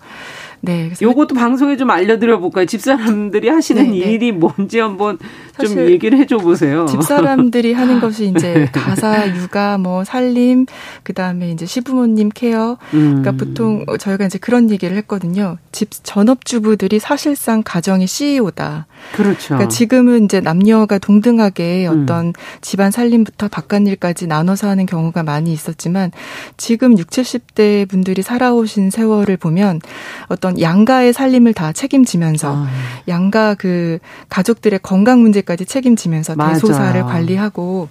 [0.63, 0.91] 네.
[1.01, 2.67] 요것도 방송에 좀 알려드려 볼까요?
[2.67, 3.97] 집사람들이 하시는 네, 네.
[3.97, 5.19] 일이 뭔지 한번
[5.61, 6.87] 좀 얘기를 해줘 보세요.
[6.87, 8.67] 집사람들이 하는 것이 이제 네.
[8.73, 10.67] 가사, 육아, 뭐 살림,
[11.03, 12.77] 그 다음에 이제 시부모님 케어.
[12.91, 13.37] 그러니까 음.
[13.37, 15.57] 보통 저희가 이제 그런 얘기를 했거든요.
[15.73, 18.87] 집 전업주부들이 사실상 가정의 CEO다.
[19.13, 19.49] 그렇죠.
[19.49, 22.03] 그러니까 지금은 이제 남녀가 동등하게 음.
[22.03, 22.33] 어떤 음.
[22.61, 26.13] 집안 살림부터 바깥일까지 나눠서 하는 경우가 많이 있었지만
[26.57, 29.81] 지금 6, 70대 분들이 살아오신 세월을 보면
[30.29, 32.69] 어떤 양가의 살림을 다 책임지면서 아.
[33.09, 33.99] 양가 그
[34.29, 37.89] 가족들의 건강 문제까지 책임지면서 대소사를 관리하고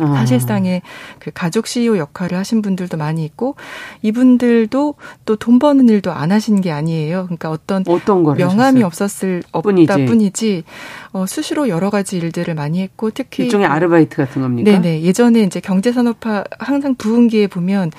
[0.00, 0.14] 어.
[0.14, 0.82] 사실상의
[1.18, 3.56] 그 가족 CEO 역할을 하신 분들도 많이 있고
[4.02, 4.94] 이분들도
[5.26, 7.24] 또 돈 버는 일도 안 하신 게 아니에요.
[7.24, 10.64] 그러니까 어떤, 어떤 명함이 없었을 없다 뿐이지
[11.12, 14.70] 어, 수시로 여러 가지 일들을 많이 했고 특히 일종의 아르바이트 같은 겁니까?
[14.70, 17.90] 네네 예전에 이제 경제산업화 항상 부흥기에 보면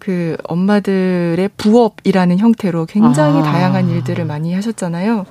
[0.00, 3.42] 그 엄마들의 부업이라는 형태로 굉장히 아.
[3.42, 5.26] 다양한 일들을 많이 하셨잖아요.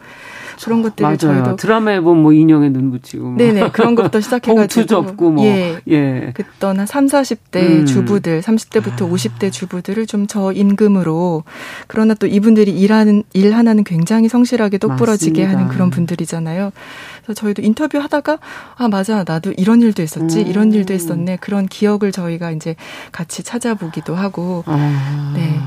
[0.63, 1.17] 그런 것들을 맞아요.
[1.17, 3.37] 저희도 드라마에 보면 뭐 인형에 눈 붙이고 뭐.
[3.37, 6.31] 네네 그런 것부터 시작해가지고 접고 뭐 예, 예.
[6.33, 7.85] 그때는 3, 40대 음.
[7.85, 9.09] 주부들, 30대부터 아.
[9.11, 11.43] 50대 주부들을 좀 저 임금으로
[11.87, 15.59] 그러나 또 이분들이 일하는 일 하나는 굉장히 성실하게 똑부러지게 맞습니다.
[15.63, 16.71] 하는 그런 분들이잖아요.
[17.23, 18.37] 그래서 저희도 인터뷰 하다가
[18.75, 20.47] 아 맞아 나도 이런 일도 있었지 음.
[20.47, 22.75] 이런 일도 있었네 그런 기억을 저희가 이제
[23.11, 25.33] 같이 찾아보기도 하고 아.
[25.35, 25.59] 네.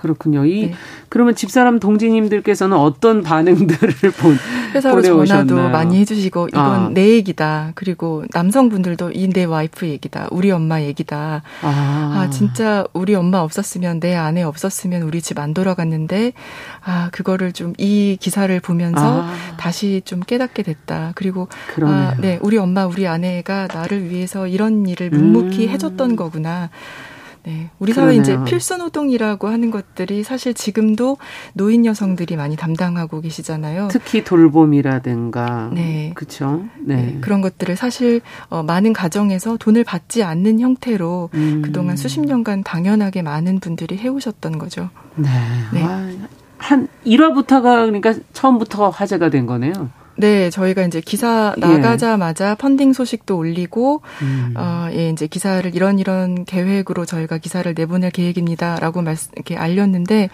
[0.00, 0.44] 그렇군요.
[0.46, 0.74] 이 네.
[1.08, 4.36] 그러면 집사람 동지님들께서는 어떤 반응들을 본
[4.74, 6.90] 회사로 전화도 많이 해주시고 이건 아.
[6.92, 7.72] 내 얘기다.
[7.74, 10.28] 그리고 남성분들도 이 내 와이프 얘기다.
[10.32, 11.42] 우리 엄마 얘기다.
[11.62, 11.66] 아.
[12.26, 12.30] 아.
[12.30, 16.32] 진짜 우리 엄마 없었으면 내 아내 없었으면 우리 집 안 돌아갔는데
[16.84, 19.32] 아 그거를 좀 이 기사를 보면서 아.
[19.56, 21.12] 다시 좀 깨닫게 됐다.
[21.14, 21.48] 그리고
[21.82, 25.70] 아, 네 우리 엄마 우리 아내가 나를 위해서 이런 일을 묵묵히 음.
[25.70, 26.70] 해줬던 거구나.
[27.44, 27.70] 네.
[27.78, 31.16] 우리 사회 이제 필수 노동이라고 하는 것들이 사실 지금도
[31.54, 33.88] 노인 여성들이 많이 담당하고 계시잖아요.
[33.90, 35.70] 특히 돌봄이라든가.
[35.72, 36.12] 네.
[36.14, 36.64] 그렇죠.
[36.78, 36.96] 네.
[36.96, 37.18] 네.
[37.20, 41.62] 그런 것들을 사실 어 많은 가정에서 돈을 받지 않는 형태로 음.
[41.64, 44.90] 그동안 수십 년간 당연하게 많은 분들이 해오셨던 거죠.
[45.16, 45.28] 네.
[45.72, 46.18] 네.
[46.58, 49.90] 한 1화부터가 그러니까 처음부터 화제가 된 거네요.
[50.20, 51.60] 네, 저희가 이제 기사 예.
[51.60, 52.54] 나가자마자 예.
[52.54, 54.54] 펀딩 소식도 올리고 음.
[54.56, 60.28] 어, 예, 이제 기사를 이런 이런 계획으로 저희가 기사를 내보낼 계획입니다라고 말씀 이렇게 알렸는데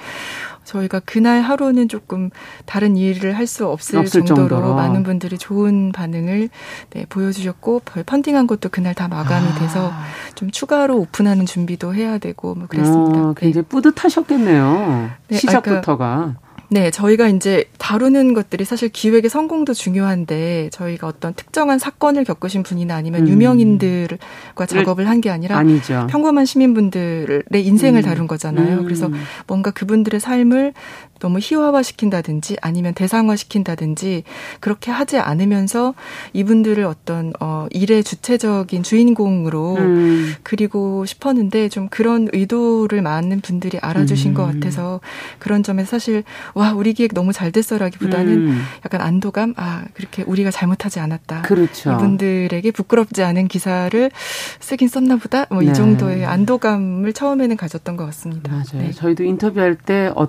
[0.65, 2.31] 저희가 그날 하루는 조금
[2.65, 6.49] 다른 일을 할 수 없을, 없을 정도로, 정도로, 많은 분들이 좋은 반응을
[6.91, 9.55] 네, 보여주셨고 펀딩한 것도 그날 다 마감이 아.
[9.61, 9.93] 돼서
[10.35, 13.21] 좀 추가로 오픈하는 준비도 해야 되고 뭐 그랬습니다.
[13.21, 13.69] 아, 굉장히 네.
[13.69, 15.11] 뿌듯하셨겠네요.
[15.29, 16.35] 네, 시작부터가.
[16.69, 22.95] 네, 저희가 이제 다루는 것들이 사실 기획의 성공도 중요한데 저희가 어떤 특정한 사건을 겪으신 분이나
[22.97, 23.29] 아니면 음.
[23.29, 26.07] 유명인들과 작업을 한 게 아니라 아니죠.
[26.11, 28.05] 평범한 시민분들의 인생을 음.
[28.05, 28.81] 다룬 거잖아요.
[28.81, 28.85] 음.
[28.85, 29.09] 그래서
[29.47, 30.75] 뭔가 그분들의 삶을
[31.21, 34.25] 너무 희화화시킨다든지 아니면 대상화시킨다든지
[34.61, 35.95] 그렇게 하지 않으면서
[36.35, 40.35] 이분들을 어떤 어 일의 주체적인 주인공으로 음.
[40.43, 44.35] 그리고 싶었는데 좀 그런 의도를 많은 분들이 알아주신 음.
[44.35, 45.01] 것 같아서
[45.39, 46.25] 그런 점에서 사실
[46.57, 48.63] 와 우리 기획 너무 잘 됐어라기보다는 음.
[48.83, 51.93] 약간 안도감 아 그렇게 우리가 잘못하지 않았다 그렇죠.
[51.93, 54.11] 이분들에게 부끄럽지 않은 기사를
[54.59, 55.73] 쓰긴 썼나 보다 뭐이 네.
[55.75, 58.51] 정도의 안도감을 처음에는 가졌던 것 같습니다.
[58.51, 58.87] 맞아요.
[58.87, 58.91] 네.
[58.91, 60.29] 저희도 인터뷰할 때 어,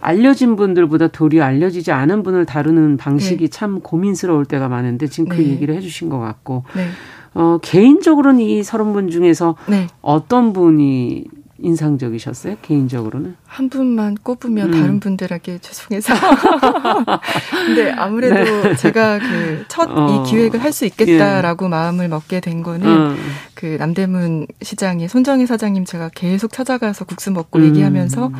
[0.00, 3.50] 알려진 분들보다 도리어 알려지지 않은 분을 다루는 방식이 네.
[3.50, 5.48] 참 고민스러울 때가 많은데 지금 그 네.
[5.48, 6.86] 얘기를 해주신 것 같고 네.
[7.34, 9.88] 어, 개인적으로는 이 서른 분 중에서 네.
[10.02, 11.24] 어떤 분이
[11.64, 12.56] 인상적이셨어요?
[12.62, 13.36] 개인적으로는?
[13.46, 14.80] 한 분만 꼽으면 음.
[14.80, 16.14] 다른 분들에게 죄송해서.
[17.66, 18.76] 근데 아무래도 네.
[18.76, 20.22] 제가 그 첫이 어.
[20.24, 21.68] 기획을 할 수 있겠다라고 예.
[21.68, 23.14] 마음을 먹게 된 거는 어.
[23.54, 27.66] 그 남대문 시장의 손정희 사장님 제가 계속 찾아가서 국수 먹고 음.
[27.66, 28.32] 얘기하면서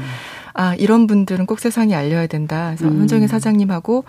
[0.57, 2.75] 아, 이런 분들은 꼭 세상에 알려야 된다.
[2.77, 2.99] 그래서 음.
[2.99, 4.05] 손정희 사장님하고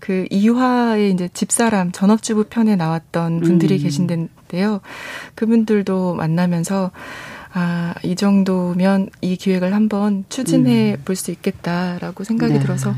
[0.00, 3.82] 그 이화의 이제 집사람 전업주부 편에 나왔던 분들이 음.
[3.82, 4.80] 계신데요.
[5.34, 6.92] 그분들도 만나면서
[7.54, 11.02] 아, 이 정도면 이 기획을 한번 추진해 음.
[11.04, 12.60] 볼수 있겠다라고 생각이 네.
[12.60, 12.94] 들어서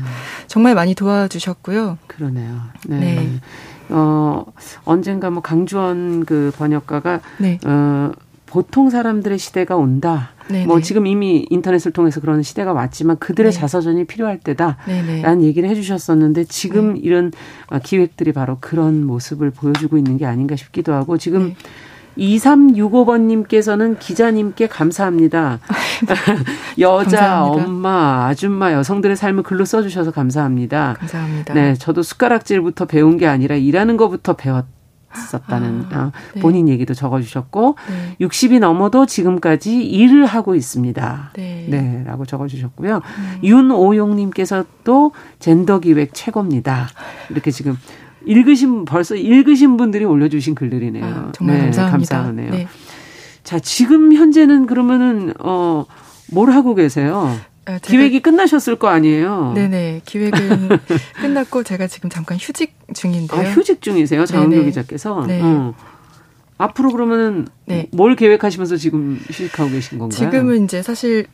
[0.47, 1.97] 정말 많이 도와주셨고요.
[2.07, 2.61] 그러네요.
[2.87, 2.99] 네.
[2.99, 3.29] 네.
[3.89, 4.45] 어,
[4.85, 7.59] 언젠가 뭐 강주원 그 번역가가 네.
[7.65, 8.11] 어,
[8.45, 10.31] 보통 사람들의 시대가 온다.
[10.47, 10.67] 네네.
[10.67, 13.57] 뭐 지금 이미 인터넷을 통해서 그런 시대가 왔지만 그들의 네.
[13.57, 16.99] 자서전이 필요할 때다라는 얘기를 해주셨었는데 지금 네.
[17.03, 17.31] 이런
[17.83, 21.55] 기획들이 바로 그런 모습을 보여주고 있는 게 아닌가 싶기도 하고 지금 네.
[22.17, 25.59] 2365번님께서는 기자님께 감사합니다.
[26.79, 27.65] 여자, 감사합니다.
[27.65, 30.95] 엄마, 아줌마, 여성들의 삶을 글로 써주셔서 감사합니다.
[30.99, 31.53] 감사합니다.
[31.53, 34.65] 네, 저도 숟가락질부터 배운 게 아니라 일하는 것부터 배웠.
[35.15, 36.41] 썼다는 아, 어, 네.
[36.41, 38.25] 본인 얘기도 적어주셨고 네.
[38.25, 41.31] 60이 넘어도 지금까지 일을 하고 있습니다.
[41.35, 42.97] 네, 네 라고 적어주셨고요.
[42.97, 43.39] 음.
[43.43, 46.89] 윤오용님께서도 젠더 기획 최고입니다.
[47.29, 47.77] 이렇게 지금
[48.25, 51.05] 읽으신 벌써 읽으신 분들이 올려주신 글들이네요.
[51.05, 52.15] 아, 정말 네, 감사합니다.
[52.17, 52.51] 감사하네요.
[52.51, 52.67] 네.
[53.43, 55.85] 자 지금 현재는 그러면은 어
[56.31, 57.37] 뭘 하고 계세요?
[57.65, 59.53] 아, 기획이 끝나셨을 거 아니에요?
[59.55, 60.01] 네네.
[60.05, 60.69] 기획은
[61.21, 63.39] 끝났고 제가 지금 잠깐 휴직 중인데요.
[63.39, 64.25] 아, 휴직 중이세요?
[64.25, 65.25] 장은교 기자께서?
[65.27, 65.39] 네.
[65.41, 65.73] 어.
[66.57, 67.89] 앞으로 그러면은 네.
[67.91, 70.17] 뭘 계획하시면서 지금 휴직하고 계신 건가요?
[70.17, 71.25] 지금은 이제 사실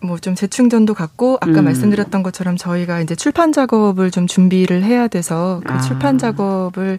[0.00, 1.64] 뭐 좀 재충전도 갖고 아까 음.
[1.64, 5.80] 말씀드렸던 것처럼 저희가 이제 출판 작업을 좀 준비를 해야 돼서 그 아.
[5.80, 6.98] 출판 작업을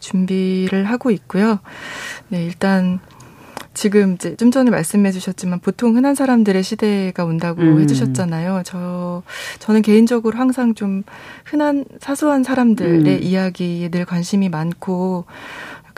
[0.00, 1.58] 준비를 하고 있고요.
[2.28, 3.00] 네, 일단
[3.74, 7.80] 지금 이제 좀 전에 말씀해 주셨지만 보통 흔한 사람들의 시대가 온다고 음.
[7.80, 8.62] 해 주셨잖아요.
[8.64, 9.22] 저
[9.60, 11.04] 저는 개인적으로 항상 좀
[11.44, 13.22] 흔한 사소한 사람들의 음.
[13.22, 15.26] 이야기에 늘 관심이 많고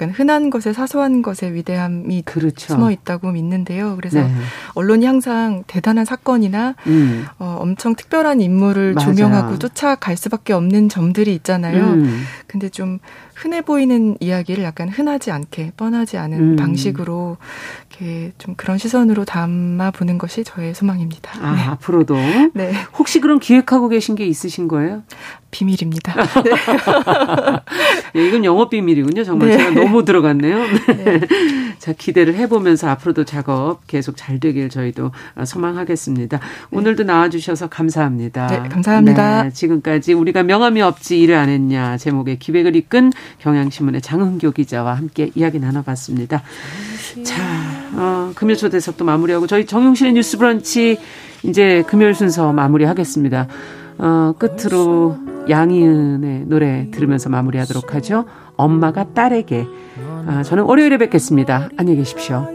[0.01, 2.73] 약간 흔한 것에 사소한 것에 위대함이 그렇죠.
[2.73, 3.97] 숨어 있다고 믿는데요.
[3.97, 4.33] 그래서 네.
[4.75, 7.27] 언론이 항상 대단한 사건이나 음.
[7.39, 9.15] 어, 엄청 특별한 인물을 맞아요.
[9.15, 11.85] 조명하고 쫓아갈 수밖에 없는 점들이 있잖아요.
[11.85, 12.23] 음.
[12.47, 12.99] 근데 좀
[13.41, 16.57] 흔해 보이는 이야기를 약간 흔하지 않게 뻔하지 않은 음.
[16.57, 17.39] 방식으로
[17.89, 21.33] 이렇게 좀 그런 시선으로 담아 보는 것이 저의 소망입니다.
[21.43, 21.63] 아, 네.
[21.63, 22.17] 앞으로도
[22.53, 22.73] 네.
[22.99, 25.03] 혹시 그런 기획하고 계신 게 있으신 거예요?
[25.51, 26.15] 비밀입니다.
[26.45, 26.51] 네.
[28.15, 29.25] 네, 이건 영업 비밀이군요.
[29.25, 29.59] 정말 네.
[29.59, 30.59] 제가 너무 들어갔네요.
[30.97, 31.21] 네.
[31.79, 35.11] 자, 기대를 해보면서 앞으로도 작업 계속 잘 되길 저희도
[35.45, 36.39] 소망하겠습니다.
[36.71, 38.47] 오늘도 나와주셔서 감사합니다.
[38.47, 39.45] 네, 감사합니다.
[39.45, 45.31] 네, 지금까지 우리가 명함이 없지 일을 안 했냐 제목의 기획을 이끈 경향신문의 장은교 기자와 함께
[45.35, 46.43] 이야기 나눠봤습니다.
[47.25, 47.43] 자,
[47.95, 50.99] 어, 금요 초대석 도 마무리하고 저희 정용실의 뉴스 브런치
[51.43, 53.49] 이제 금요일 순서 마무리하겠습니다.
[53.99, 55.19] 어, 끝으로
[55.49, 58.25] 양희은의 노래 들으면서 마무리하도록 하죠.
[58.57, 59.67] 엄마가 딸에게.
[60.27, 61.71] 아, 저는 월요일에 뵙겠습니다.
[61.77, 62.47] 안녕히 계십시오.